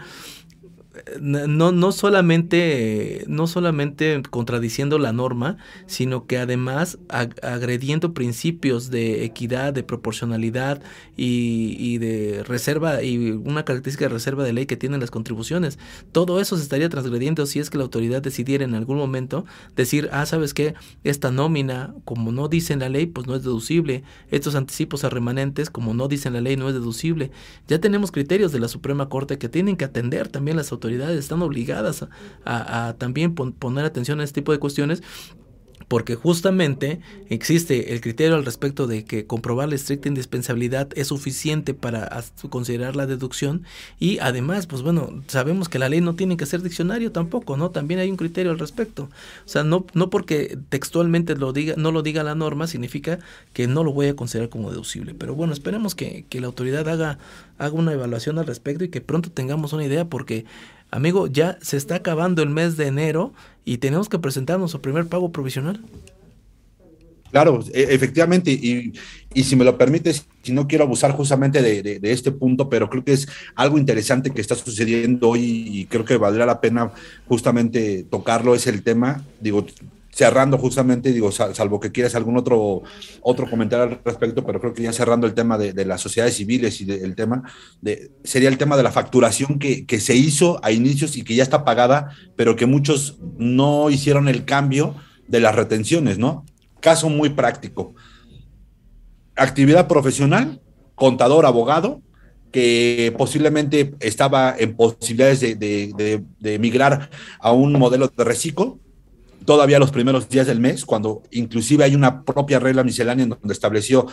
[1.21, 9.73] no, no, solamente, no solamente contradiciendo la norma, sino que además agrediendo principios de equidad,
[9.73, 10.83] de proporcionalidad
[11.17, 15.79] y, y, de reserva y una característica de reserva de ley que tienen las contribuciones.
[16.13, 19.45] Todo eso se estaría transgrediendo si es que la autoridad decidiera en algún momento
[19.77, 23.43] decir, ah, sabes qué, esta nómina, como no dice en la ley, pues no es
[23.43, 24.05] deducible.
[24.31, 27.31] Estos anticipos a remanentes, como no dice en la ley, no es deducible.
[27.67, 31.19] Ya tenemos criterios de la Suprema Corte que tienen que atender también las autoridades autoridades
[31.19, 32.07] están obligadas
[32.45, 35.03] a, también poner atención a este tipo de cuestiones
[35.89, 41.75] porque justamente existe el criterio al respecto de que comprobar la estricta indispensabilidad es suficiente
[41.75, 43.65] para considerar la deducción
[43.99, 47.71] y además, pues bueno, sabemos que la ley no tiene que ser diccionario tampoco, ¿no?
[47.71, 49.09] También hay un criterio al respecto.
[49.45, 53.19] O sea, no, no porque textualmente lo diga, no lo diga la norma, significa
[53.53, 55.15] que no lo voy a considerar como deducible.
[55.15, 57.19] Pero bueno, esperemos que, que la autoridad haga,
[57.59, 60.45] haga una evaluación al respecto y que pronto tengamos una idea porque
[60.95, 63.33] amigo, ya se está acabando el mes de enero
[63.65, 65.81] y tenemos que presentar nuestro primer pago provisional.
[67.33, 68.93] Claro, e, efectivamente, y,
[69.43, 73.15] si me lo permites, si no quiero abusar justamente de, este punto, pero creo que
[73.15, 73.27] es
[73.57, 76.93] algo interesante que está sucediendo hoy y creo que valdrá la pena
[77.27, 79.67] justamente tocarlo, es el tema, digo,
[80.15, 82.83] cerrando justamente, digo, salvo que quieras algún otro,
[83.21, 86.81] otro comentario al respecto, pero creo que ya cerrando el tema de, las sociedades civiles
[86.81, 87.43] y del tema,
[87.81, 91.35] de, sería el tema de la facturación que, que, se hizo a inicios y que
[91.35, 94.95] ya está pagada, pero que muchos no hicieron el cambio
[95.27, 96.45] de las retenciones, ¿no?
[96.81, 97.95] Caso muy práctico.
[99.35, 100.61] Actividad profesional,
[100.95, 102.03] contador, abogado,
[102.53, 107.11] que posiblemente estaba en posibilidades de, de, de, migrar
[107.41, 108.79] a un modelo de reciclo,
[109.45, 113.53] todavía los primeros días del mes, cuando inclusive hay una propia regla miscelánea en donde
[113.53, 114.07] estableció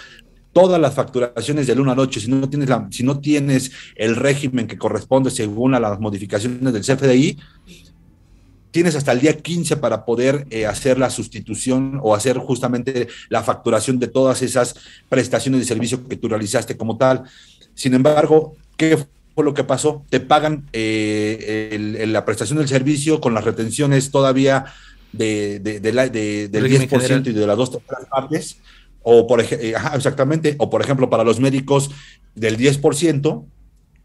[0.53, 4.15] todas las facturaciones del 1 al 8, si no tienes, la, si no tienes el
[4.15, 7.37] régimen que corresponde según a las modificaciones del CFDI,
[8.71, 13.43] tienes hasta el día 15 para poder eh, hacer la sustitución o hacer justamente la
[13.43, 14.75] facturación de todas esas
[15.09, 17.23] prestaciones de servicio que tú realizaste como tal.
[17.73, 18.97] Sin embargo, ¿qué
[19.35, 20.05] fue lo que pasó?
[20.09, 24.65] Te pagan eh, la prestación del servicio con las retenciones todavía
[25.11, 28.57] de, de, la, del 10% y de las dos terceras partes,
[29.03, 31.91] o por eh, exactamente, o por ejemplo para los médicos
[32.35, 33.45] del 10%.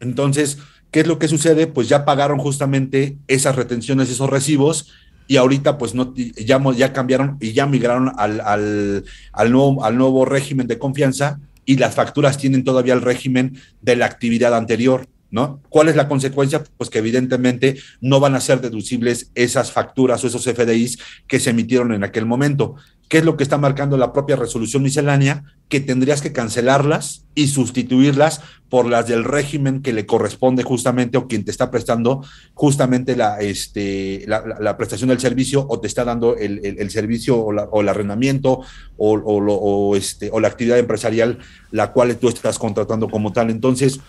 [0.01, 0.59] Entonces,
[0.91, 1.67] ¿qué es lo que sucede?
[1.67, 4.93] Pues ya pagaron justamente esas retenciones, esos recibos,
[5.29, 9.97] y ahorita pues no, ya, ya cambiaron y ya migraron al, al, al, nuevo, al
[9.99, 15.07] nuevo régimen de confianza y las facturas tienen todavía el régimen de la actividad anterior.
[15.37, 15.61] ¿No?
[15.69, 16.65] ¿Cuál es la consecuencia?
[16.79, 21.51] Pues que evidentemente no van a ser deducibles esas facturas o esos FDIs que se
[21.51, 22.77] emitieron en aquel momento.
[23.09, 25.45] ¿Qué es lo que está marcando la propia resolución miscelánea?
[25.69, 31.29] Que tendrías que cancelarlas y sustituirlas por las del régimen que le corresponde justamente o
[31.29, 32.25] quien te está prestando
[32.55, 37.89] justamente la, este, la, prestación del servicio o te está dando el, servicio o, el
[37.89, 38.63] arrendamiento
[38.97, 41.39] o, este, o la actividad empresarial
[41.71, 43.51] la cual tú estás contratando como tal.
[43.51, 44.01] Entonces,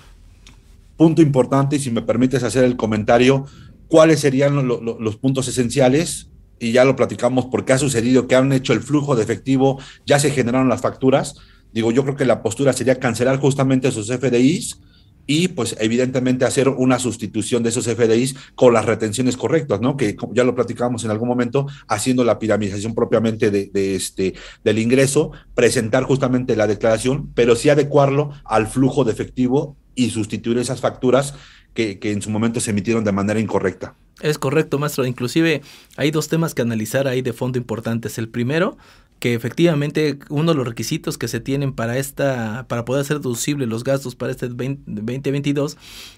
[0.97, 3.45] punto importante, y si me permites hacer el comentario,
[3.87, 6.29] cuáles serían los puntos esenciales,
[6.59, 10.19] y ya lo platicamos porque ha sucedido que han hecho el flujo de efectivo, ya
[10.19, 11.35] se generaron las facturas.
[11.71, 14.79] Digo, yo creo que la postura sería cancelar justamente esos FDIs
[15.27, 19.97] y pues evidentemente hacer una sustitución de esos FDIs con las retenciones correctas, ¿no?
[19.97, 24.33] Que ya lo platicamos en algún momento, haciendo la piramización propiamente de, de, este,
[24.63, 30.59] del ingreso, presentar justamente la declaración, pero sí adecuarlo al flujo de efectivo y sustituir
[30.59, 31.33] esas facturas
[31.73, 33.93] que, en su momento se emitieron de manera incorrecta.
[34.21, 35.05] Es correcto, maestro.
[35.05, 35.61] Inclusive
[35.95, 38.17] hay dos temas que analizar ahí de fondo importantes.
[38.17, 38.77] El primero,
[39.19, 43.65] que efectivamente uno de los requisitos que se tienen para esta para poder hacer deducible
[43.65, 45.77] los gastos para este 2022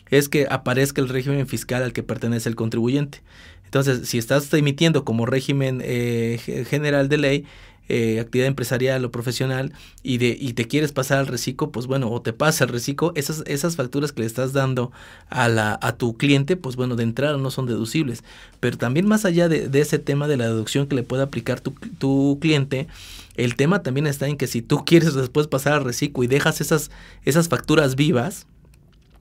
[0.10, 3.22] es que aparezca el régimen fiscal al que pertenece el contribuyente.
[3.66, 7.46] Entonces, si estás emitiendo como régimen eh, general de ley,
[7.90, 9.74] eh, actividad empresarial o profesional
[10.04, 13.12] y, de, y te quieres pasar al reciclo, pues bueno, o te pasa el reciclo,
[13.16, 14.92] esas, esas facturas que le estás dando
[15.30, 18.24] a, la, a tu cliente, pues bueno, de entrada no son deducibles.
[18.60, 21.60] Pero también más allá de, de ese tema de la deducción que le puede aplicar
[21.60, 22.88] tu, tu cliente,
[23.36, 26.62] el tema también está en que si tú quieres después pasar al reciclo y dejas
[26.62, 26.92] esas,
[27.26, 28.46] esas facturas vivas,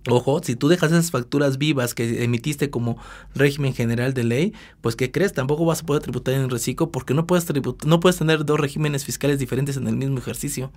[0.07, 2.96] Ojo, si tú dejas esas facturas vivas que emitiste como
[3.34, 5.32] régimen general de ley, pues ¿qué crees?
[5.32, 7.46] Tampoco vas a poder tributar en reciclo porque no puedes,
[7.84, 10.72] no puedes tener dos regímenes fiscales diferentes en el mismo ejercicio.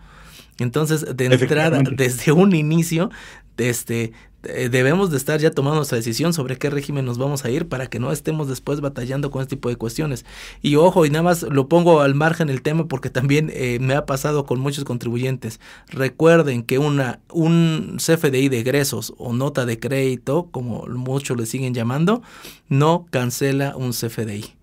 [0.60, 3.10] Entonces, de entrada, desde un inicio,
[3.58, 4.12] este,
[4.44, 7.68] eh, debemos de estar ya tomando nuestra decisión sobre qué régimen nos vamos a ir
[7.68, 10.26] para que no estemos después batallando con este tipo de cuestiones.
[10.62, 13.94] Y ojo, y nada más lo pongo al margen el tema porque también eh, me
[13.96, 15.60] ha pasado con muchos contribuyentes.
[15.90, 21.74] Recuerden que una, un CFDI de egresos o nota de crédito, como muchos le siguen
[21.74, 22.22] llamando,
[22.68, 24.61] no cancela un CFDI.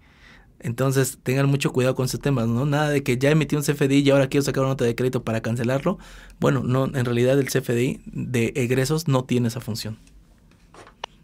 [0.61, 2.67] Entonces tengan mucho cuidado con esos temas, ¿no?
[2.67, 5.25] Nada de que ya emití un CFDI y ahora quiero sacar una nota de crédito
[5.25, 5.99] para cancelarlo.
[6.41, 9.99] Bueno, no, en realidad el CFDI de egresos no tiene esa función.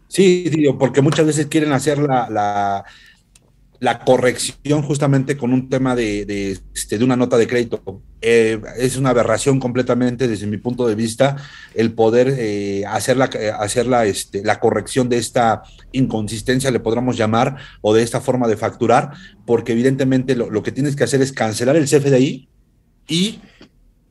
[0.07, 2.85] Sí, porque muchas veces quieren hacer la, la
[4.03, 8.01] corrección justamente con un tema de, de, este, una nota de crédito.
[8.21, 11.37] Eh, es una aberración completamente desde mi punto de vista
[11.73, 16.79] el poder eh, hacer, la, eh, hacer la, este, la corrección de esta inconsistencia, le
[16.79, 19.11] podríamos llamar, o de esta forma de facturar,
[19.45, 22.49] porque evidentemente lo, lo que tienes que hacer es cancelar el CFDI
[23.07, 23.39] y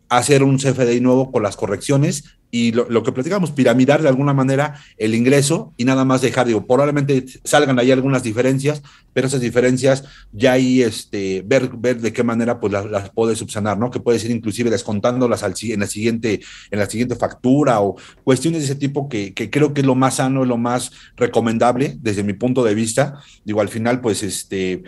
[0.09, 4.81] hacer un CFDI nuevo con las correcciones y lo, que platicamos, piramidar de alguna manera
[4.97, 8.81] el ingreso y nada más dejar, digo, probablemente salgan ahí algunas diferencias,
[9.13, 13.39] pero esas diferencias ya ahí este, ver, ver de qué manera pues las, las puedes
[13.39, 13.91] subsanar, ¿no?
[13.91, 18.61] Que puedes ir inclusive descontándolas al, en, la siguiente, en la siguiente factura o cuestiones
[18.61, 22.23] de ese tipo que, que creo que es lo más sano, lo más recomendable desde
[22.23, 23.19] mi punto de vista.
[23.45, 24.85] Digo, al final pues este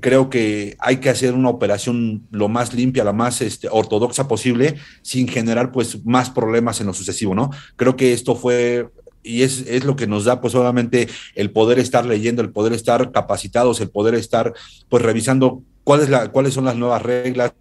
[0.00, 4.76] creo que hay que hacer una operación lo más limpia, lo más este, ortodoxa posible,
[5.02, 7.50] sin generar pues más problemas en lo sucesivo, ¿no?
[7.76, 8.88] Creo que esto fue
[9.22, 12.72] y es, es, lo que nos da pues obviamente el poder estar leyendo, el poder
[12.72, 14.54] estar capacitados, el poder estar
[14.88, 17.52] pues revisando cuál es la, cuáles son las nuevas reglas,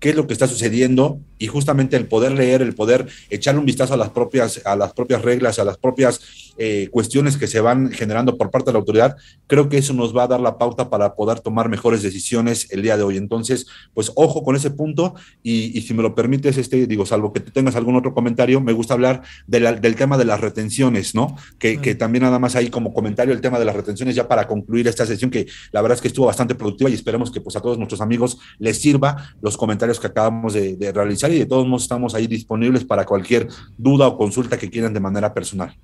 [0.00, 3.66] qué es lo que está sucediendo y justamente el poder leer, el poder echarle un
[3.66, 6.20] vistazo a las propias, a las propias reglas, a las propias
[6.58, 10.16] eh, cuestiones que se van generando por parte de la autoridad, creo que eso nos
[10.16, 13.16] va a dar la pauta para poder tomar mejores decisiones el día de hoy.
[13.16, 17.32] Entonces, pues ojo con ese punto y, y si me lo permites, este, digo, salvo
[17.32, 21.14] que tengas algún otro comentario, me gusta hablar de la, del tema de las retenciones,
[21.14, 21.36] ¿no?
[21.58, 21.78] Que, sí.
[21.78, 24.88] que también nada más ahí como comentario el tema de las retenciones ya para concluir
[24.88, 27.60] esta sesión que la verdad es que estuvo bastante productiva y esperemos que pues a
[27.60, 31.66] todos nuestros amigos les sirva los comentarios que acabamos de, de realizar y de todos
[31.66, 35.74] modos estamos ahí disponibles para cualquier duda o consulta que quieran de manera personal.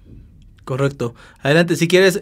[0.64, 1.14] Correcto.
[1.42, 2.20] Adelante, si quieres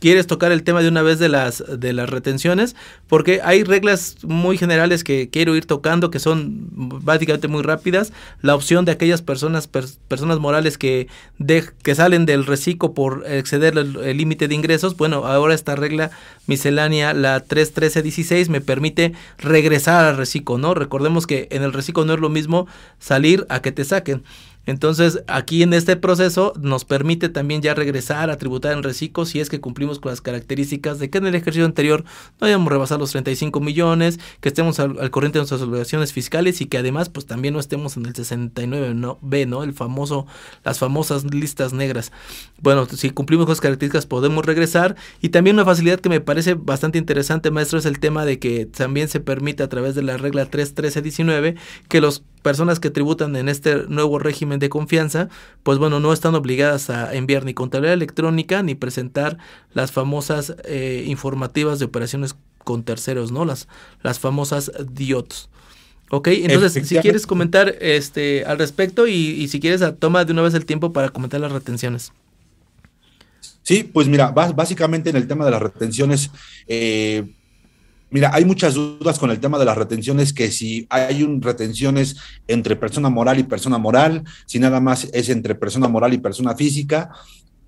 [0.00, 2.74] quieres tocar el tema de una vez de las de las retenciones,
[3.06, 8.12] porque hay reglas muy generales que quiero ir tocando que son básicamente muy rápidas.
[8.42, 11.06] La opción de aquellas personas per, personas morales que
[11.38, 16.10] de, que salen del reciclo por exceder el límite de ingresos, bueno, ahora esta regla
[16.48, 20.74] miscelánea la 31316 me permite regresar al reciclo, ¿no?
[20.74, 22.66] Recordemos que en el reciclo no es lo mismo
[22.98, 24.24] salir a que te saquen.
[24.66, 29.40] Entonces, aquí en este proceso nos permite también ya regresar a tributar en reciclo si
[29.40, 32.04] es que cumplimos con las características de que en el ejercicio anterior
[32.40, 36.66] no hayamos rebasado los 35 millones, que estemos al, corriente de nuestras obligaciones fiscales y
[36.66, 39.18] que además pues también no estemos en el 69 ¿no?
[39.20, 39.62] B, ¿no?
[39.62, 40.26] El famoso,
[40.64, 42.12] las famosas listas negras.
[42.60, 46.54] Bueno, si cumplimos con las características podemos regresar y también una facilidad que me parece
[46.54, 50.16] bastante interesante, maestro, es el tema de que también se permite a través de la
[50.16, 51.56] regla 31319
[51.88, 55.28] que las personas que tributan en este nuevo régimen de confianza,
[55.62, 59.38] pues bueno, no están obligadas a enviar ni contabilidad electrónica ni presentar
[59.72, 63.44] las famosas eh, informativas de operaciones con terceros, ¿no?
[63.44, 63.68] Las,
[64.02, 65.48] las famosas DIOTs.
[66.10, 70.42] Ok, entonces si quieres comentar este al respecto y, y, si quieres toma de una
[70.42, 72.12] vez el tiempo para comentar las retenciones.
[73.64, 76.30] Sí, pues mira, básicamente en el tema de las retenciones,
[76.68, 77.24] eh,
[78.14, 82.14] Mira, hay muchas dudas con el tema de las retenciones, que si hay un retenciones
[82.46, 86.54] entre persona moral y persona moral, si nada más es entre persona moral y persona
[86.54, 87.10] física.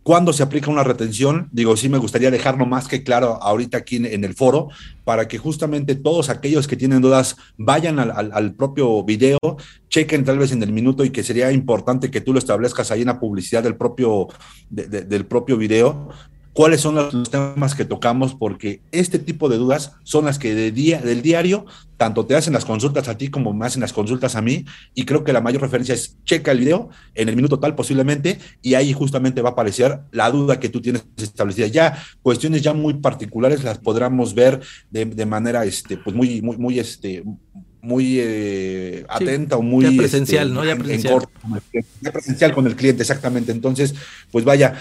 [0.05, 1.49] ¿Cuándo se aplica una retención?
[1.51, 4.69] Digo, sí me gustaría dejarlo más que claro ahorita aquí en, en el foro,
[5.03, 9.39] para que justamente todos aquellos que tienen dudas vayan al, propio video,
[9.89, 13.01] chequen tal vez en el minuto y que sería importante que tú lo establezcas ahí
[13.01, 14.29] en la publicidad del propio,
[14.71, 16.09] de, de, del propio video,
[16.57, 20.73] cuáles son los temas que tocamos, porque este tipo de dudas son las que de
[20.73, 21.67] día, del diario
[21.99, 25.05] tanto te hacen las consultas a ti como me hacen las consultas a mí, y
[25.05, 28.73] creo que la mayor referencia es checa el video en el minuto tal posiblemente, y
[28.73, 31.67] ahí justamente va a aparecer la duda que tú tienes establecida.
[31.67, 36.57] Ya cuestiones ya muy particulares las podremos ver de, de manera este, pues muy, muy,
[36.57, 37.23] muy este,
[37.83, 40.65] muy eh, sí, atenta o muy ya presencial, este, ¿no?
[40.65, 41.13] Ya presencial.
[41.13, 41.39] En corto,
[42.01, 43.53] ya presencial con el cliente, exactamente.
[43.53, 43.95] Entonces,
[44.33, 44.75] pues vaya,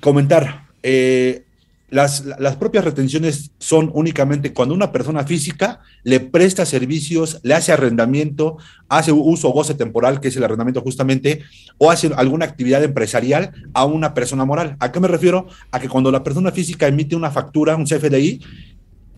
[0.00, 1.44] comentar, eh,
[1.90, 7.72] las, las, propias retenciones son únicamente cuando una persona física le presta servicios, le hace
[7.72, 8.58] arrendamiento,
[8.88, 11.42] hace uso o goce temporal, que es el arrendamiento justamente,
[11.78, 14.76] o hace alguna actividad empresarial a una persona moral.
[14.80, 15.46] ¿A qué me refiero?
[15.70, 18.40] A que cuando la persona física emite una factura, un CFDI,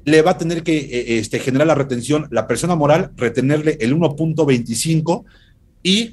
[0.04, 3.96] le va a tener que eh, este, generar la retención, la persona moral, retenerle el
[3.96, 5.24] 1.25
[5.82, 6.10] y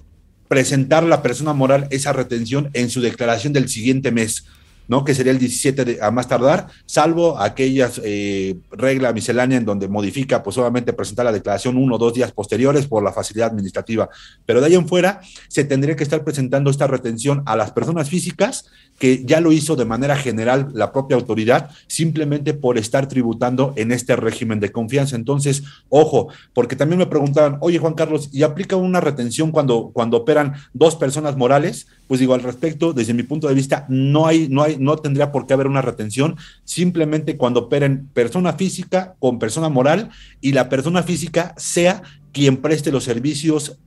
[0.47, 4.45] presentar a la persona moral esa retención en su declaración del siguiente mes.
[4.87, 5.03] ¿No?
[5.03, 9.87] Que sería el 17 de, a más tardar, salvo aquellas eh, regla miscelánea en donde
[9.87, 14.09] modifica, pues obviamente presentar la declaración uno o dos días posteriores por la facilidad administrativa.
[14.45, 18.09] Pero de ahí en fuera, se tendría que estar presentando esta retención a las personas
[18.09, 18.65] físicas,
[18.99, 23.91] que ya lo hizo de manera general la propia autoridad, simplemente por estar tributando en
[23.91, 25.15] este régimen de confianza.
[25.15, 30.17] Entonces, ojo, porque también me preguntaban, oye Juan Carlos, ¿y aplica una retención cuando, cuando
[30.17, 31.87] operan dos personas morales?
[32.07, 35.31] Pues digo, al respecto, desde mi punto de vista, no hay, no hay, no tendría
[35.31, 40.09] por qué haber una retención, simplemente cuando operen persona física con persona moral
[40.41, 42.01] y la persona física sea
[42.31, 43.77] quien preste los servicios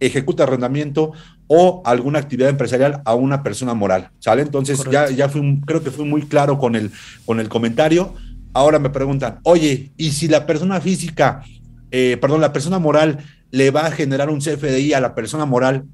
[0.00, 1.12] ejecuta arrendamiento
[1.46, 4.42] o alguna actividad empresarial a una persona moral, ¿sale?
[4.42, 6.90] Entonces ya, ya fui, creo que fui muy claro con el,
[7.26, 8.14] con el comentario.
[8.52, 11.44] Ahora me preguntan, oye, ¿y si la persona física,
[11.90, 13.18] eh, perdón, la persona moral
[13.50, 15.84] le va a generar un CFDI a la persona moral,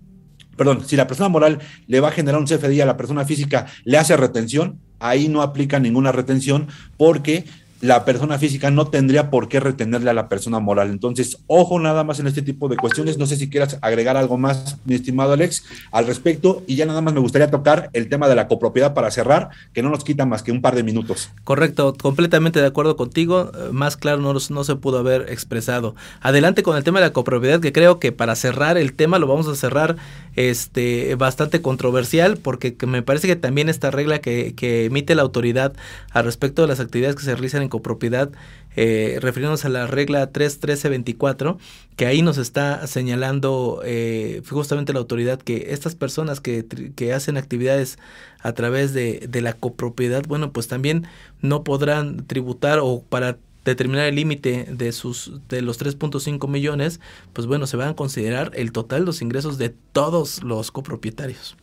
[0.57, 3.67] perdón, si la persona moral le va a generar un CFDI a la persona física,
[3.85, 7.45] le hace retención, ahí no aplica ninguna retención porque
[7.81, 10.91] la persona física no tendría por qué retenerle a la persona moral.
[10.91, 13.19] Entonces, ojo nada más en este tipo de cuestiones.
[13.19, 16.63] No sé si quieras agregar algo más, mi estimado Alex, al respecto.
[16.67, 19.83] Y ya nada más me gustaría tocar el tema de la copropiedad para cerrar, que
[19.83, 21.31] no nos quita más que un par de minutos.
[21.45, 23.53] Correcto, completamente de acuerdo contigo.
[23.55, 25.95] Eh, más claro no, no se pudo haber expresado.
[26.21, 29.27] Adelante con el tema de la copropiedad, que creo que para cerrar el tema lo
[29.27, 29.97] vamos a cerrar
[30.37, 35.73] este bastante controversial, porque me parece que también esta regla que, que emite la autoridad
[36.11, 38.31] al respecto de las actividades que se realizan en copropiedad,
[38.77, 41.59] eh, refiriéndonos a la regla 31324,
[41.97, 47.39] que ahí nos está señalando eh, justamente la autoridad que estas personas que, que hacen
[47.39, 47.99] actividades
[48.43, 51.07] a través de, de, la copropiedad, bueno, pues también
[51.41, 53.39] no podrán tributar o para
[53.71, 57.01] determinar el límite de sus de los 3.5 millones,
[57.33, 61.57] pues bueno, se van a considerar el total de los ingresos de todos los copropietarios.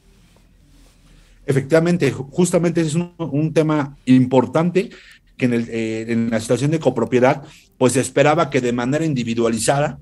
[1.45, 4.89] Efectivamente, justamente es un, un tema importante
[5.38, 7.43] que en, el, eh, en la situación de copropiedad,
[7.78, 9.99] pues se esperaba que de manera individualizada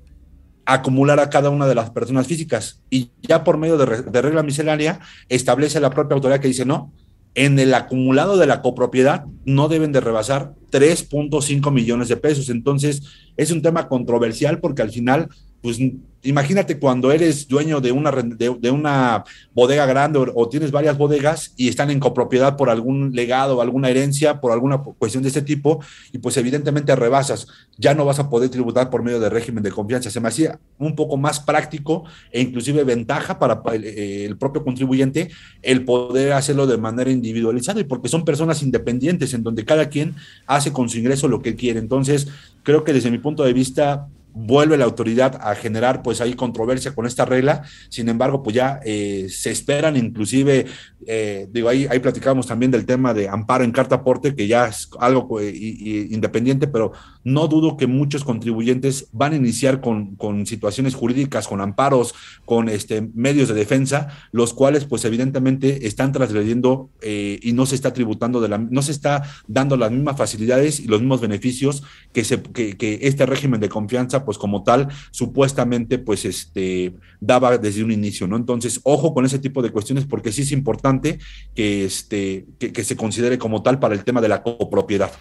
[0.65, 2.81] acumulara cada una de las personas físicas.
[2.89, 4.99] Y ya por medio de, de regla miscelánea
[5.29, 6.93] establece la propia autoridad que dice, no,
[7.35, 12.49] en el acumulado de la copropiedad no deben de rebasar 3.5 millones de pesos.
[12.49, 13.03] Entonces,
[13.37, 15.29] es un tema controversial porque al final
[15.61, 15.79] pues
[16.23, 21.67] imagínate cuando eres dueño de una, de, una bodega grande o, tienes varias bodegas y
[21.67, 26.19] están en copropiedad por algún legado, alguna herencia, por alguna cuestión de este tipo, y
[26.19, 27.47] pues evidentemente rebasas,
[27.77, 30.09] ya no vas a poder tributar por medio de régimen de confianza.
[30.09, 34.63] Se me hacía un poco más práctico e inclusive ventaja para el, eh, el propio
[34.63, 35.29] contribuyente
[35.61, 40.15] el poder hacerlo de manera individualizada y porque son personas independientes en donde cada quien
[40.45, 41.79] hace con su ingreso lo que quiere.
[41.79, 42.27] Entonces,
[42.63, 46.93] creo que desde mi punto de vista vuelve la autoridad a generar pues ahí controversia
[46.93, 50.65] con esta regla, sin embargo pues ya eh, se esperan inclusive,
[51.07, 54.67] eh, digo ahí, ahí platicamos también del tema de amparo en carta aporte que ya
[54.67, 56.91] es algo pues, independiente, pero
[57.23, 62.13] no dudo que muchos contribuyentes van a iniciar con, con, situaciones jurídicas, con amparos,
[62.45, 67.75] con este, medios de defensa, los cuales pues evidentemente están transgrediendo eh, y no se
[67.75, 71.83] está tributando, de la, no se está dando las mismas facilidades y los mismos beneficios
[72.13, 77.57] que, se, que, que este régimen de confianza pues como tal, supuestamente, pues este, daba
[77.57, 78.35] desde un inicio, ¿no?
[78.35, 81.19] Entonces, ojo con ese tipo de cuestiones porque sí es importante
[81.55, 85.11] que, este, que, se considere como tal para el tema de la copropiedad.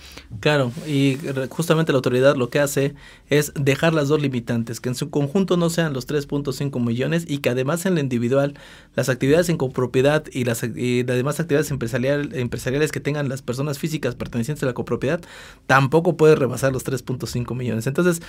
[0.40, 1.18] Claro, y
[1.50, 2.94] justamente la autoridad lo que hace
[3.28, 7.38] es dejar las dos limitantes, que en su conjunto no sean los 3.5 millones y
[7.38, 8.54] que además en la individual,
[8.94, 13.42] las actividades en copropiedad y las, y las demás actividades empresarial, empresariales que tengan las
[13.42, 15.20] personas físicas pertenecientes a la copropiedad,
[15.66, 17.86] tampoco puede rebasar los 3.5 millones.
[17.86, 18.22] Entonces,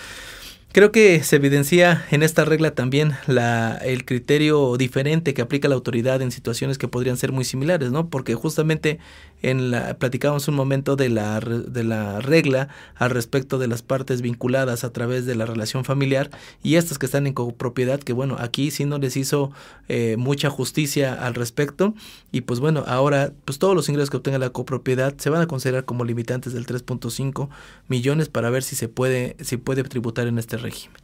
[0.73, 5.75] Creo que se evidencia en esta regla también la, el criterio diferente que aplica la
[5.75, 8.07] autoridad en situaciones que podrían ser muy similares, ¿no?
[8.07, 8.97] Porque justamente
[9.41, 14.21] en la, platicábamos un momento de la, de la regla al respecto de las partes
[14.21, 16.29] vinculadas a través de la relación familiar
[16.63, 19.51] y estas que están en copropiedad, que bueno, aquí sí no les hizo
[19.89, 21.95] eh, mucha justicia al respecto
[22.31, 25.47] y pues bueno, ahora pues todos los ingresos que obtenga la copropiedad se van a
[25.47, 27.49] considerar como limitantes del 3.5
[27.89, 31.01] millones para ver si se puede, si puede tributar en este régimen.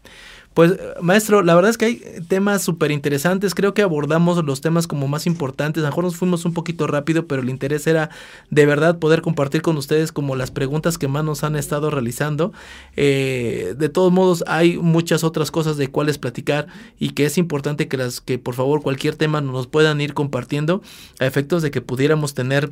[0.58, 3.53] Pues, maestro, la verdad es que hay temas súper interesantes.
[3.53, 5.84] Creo que abordamos los temas como más importantes.
[5.84, 8.10] A lo mejor nos fuimos un poquito rápido, pero el interés era
[8.49, 12.53] de verdad poder compartir con ustedes como las preguntas que más nos han estado realizando.
[12.95, 16.66] Eh, de todos modos, hay muchas otras cosas de cuales platicar
[16.97, 20.82] y que es importante que las que por favor cualquier tema nos puedan ir compartiendo
[21.20, 22.72] a efectos de que pudiéramos tener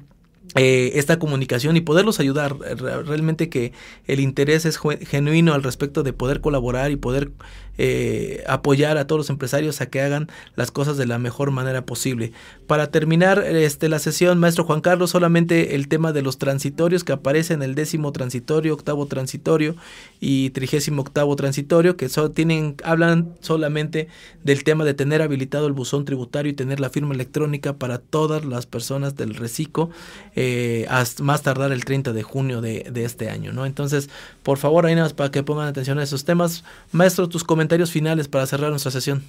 [0.54, 2.58] eh, esta comunicación y poderlos ayudar.
[2.58, 3.74] Realmente que
[4.06, 7.32] el interés es genuino al respecto de poder colaborar y poder
[7.78, 11.86] eh, apoyar a todos los empresarios a que hagan las cosas de la mejor manera
[11.86, 12.32] posible.
[12.68, 17.12] Para terminar este, la sesión, maestro Juan Carlos, solamente el tema de los transitorios que
[17.12, 19.76] aparece en el décimo transitorio, octavo transitorio
[20.20, 24.08] y trigésimo octavo transitorio, que tienen, hablan solamente
[24.44, 28.46] del tema de tener habilitado el buzón tributario y tener la firma electrónica para todas
[28.46, 29.90] las personas del reciclo,
[30.36, 33.52] eh, hasta más tardar el 30 de junio de, de este año.
[33.52, 33.66] ¿no?
[33.66, 34.10] Entonces,
[34.44, 36.64] por favor, ahí nada más para que pongan atención a esos temas.
[36.92, 39.24] Maestro, tus comentarios finales para cerrar nuestra sesión.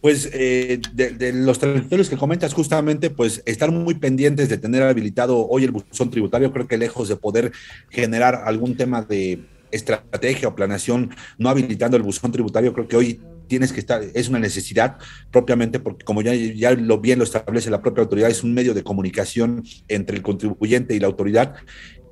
[0.00, 5.46] Pues eh, de, los territorios que comentas justamente, pues estar muy pendientes de tener habilitado
[5.48, 7.52] hoy el buzón tributario, creo que lejos de poder
[7.90, 9.40] generar algún tema de
[9.72, 14.28] estrategia o planeación no habilitando el buzón tributario, creo que hoy tienes que estar, es
[14.28, 14.98] una necesidad
[15.30, 18.74] propiamente porque como ya, ya lo bien lo establece la propia autoridad, es un medio
[18.74, 21.56] de comunicación entre el contribuyente y la autoridad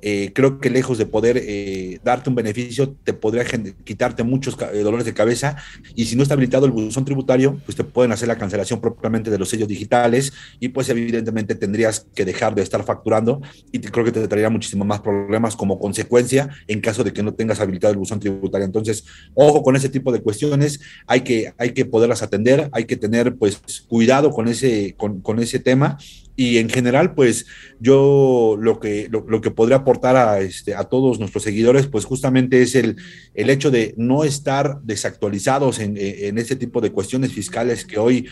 [0.01, 3.45] eh, creo que lejos de poder eh, darte un beneficio, te podría
[3.83, 5.55] quitarte muchos eh, dolores de cabeza.
[5.95, 9.29] Y si no está habilitado el buzón tributario, pues te pueden hacer la cancelación propiamente
[9.29, 10.33] de los sellos digitales.
[10.59, 13.41] Y pues evidentemente tendrías que dejar de estar facturando.
[13.71, 17.33] Y creo que te traería muchísimos más problemas como consecuencia en caso de que no
[17.33, 18.65] tengas habilitado el buzón tributario.
[18.65, 22.97] Entonces, ojo con ese tipo de cuestiones, hay que, hay que poderlas atender, hay que
[22.97, 25.97] tener pues cuidado con ese, con, con ese tema
[26.35, 27.45] y en general, pues
[27.79, 32.61] yo lo que, lo, que podría aportar a, este, a todos nuestros seguidores, pues justamente
[32.61, 32.95] es el,
[33.33, 38.27] el hecho de no estar desactualizados en, en ese tipo de cuestiones fiscales que hoy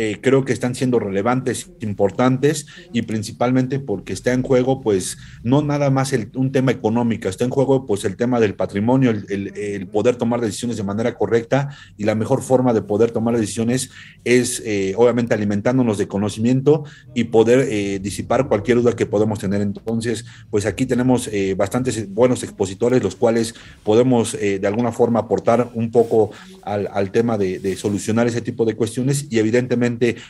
[0.00, 5.60] eh, creo que están siendo relevantes, importantes y principalmente porque está en juego, pues, no
[5.60, 9.88] nada más el, un tema económico, está en juego, pues, el tema del patrimonio, el,
[9.88, 13.90] poder tomar decisiones de manera correcta y la mejor forma de poder tomar decisiones
[14.22, 19.62] es, eh, obviamente, alimentándonos de conocimiento y poder eh, disipar cualquier duda que podemos tener.
[19.62, 25.90] Entonces, pues, aquí tenemos bastantes buenos expositores, los cuales podemos de alguna forma aportar un
[25.90, 26.30] poco
[26.62, 29.87] al, tema de solucionar ese tipo de cuestiones y evidentemente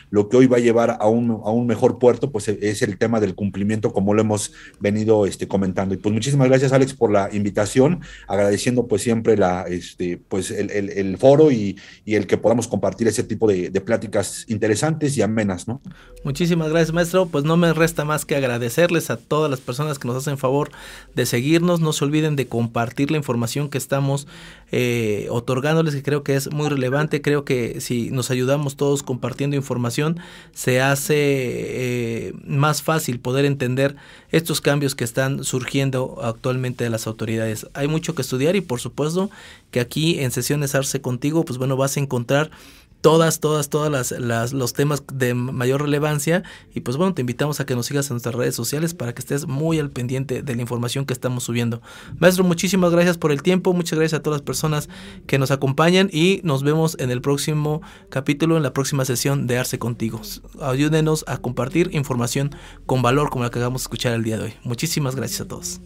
[0.09, 2.97] lo que hoy va a llevar a un, a un mejor puerto, pues es el
[2.97, 5.93] tema del cumplimiento, como lo hemos venido este, comentando.
[5.93, 10.69] Y pues muchísimas gracias, Alex, por la invitación, agradeciendo pues siempre la, este, pues el,
[10.71, 15.21] el, foro y, y, el que podamos compartir ese tipo de, de, pláticas interesantes y
[15.21, 15.81] amenas, ¿no?
[16.23, 17.25] Muchísimas gracias, maestro.
[17.25, 20.71] Pues no me resta más que agradecerles a todas las personas que nos hacen favor
[21.15, 21.79] de seguirnos.
[21.79, 24.27] No se olviden de compartir la información que estamos
[24.71, 27.21] eh, otorgándoles, que creo que es muy relevante.
[27.21, 30.19] Creo que si nos ayudamos todos compartiendo información,
[30.53, 33.95] se hace eh, más fácil poder entender
[34.31, 37.67] estos cambios que están surgiendo actualmente de las autoridades.
[37.73, 39.29] Hay mucho que estudiar y por supuesto
[39.71, 42.51] que aquí en sesiones Arce contigo, pues bueno, vas a encontrar
[43.01, 46.43] todas, todas, todas las, los temas de mayor relevancia.
[46.73, 49.19] Y pues bueno, te invitamos a que nos sigas en nuestras redes sociales para que
[49.19, 51.81] estés muy al pendiente de la información que estamos subiendo.
[52.17, 54.89] Maestro, muchísimas gracias por el tiempo, muchas gracias a todas las personas
[55.27, 59.57] que nos acompañan y nos vemos en el próximo capítulo, en la próxima sesión de
[59.57, 60.21] Arce Contigo.
[60.61, 62.51] Ayúdenos a compartir información
[62.85, 64.53] con valor como la que acabamos de escuchar el día de hoy.
[64.63, 65.81] Muchísimas gracias a todos.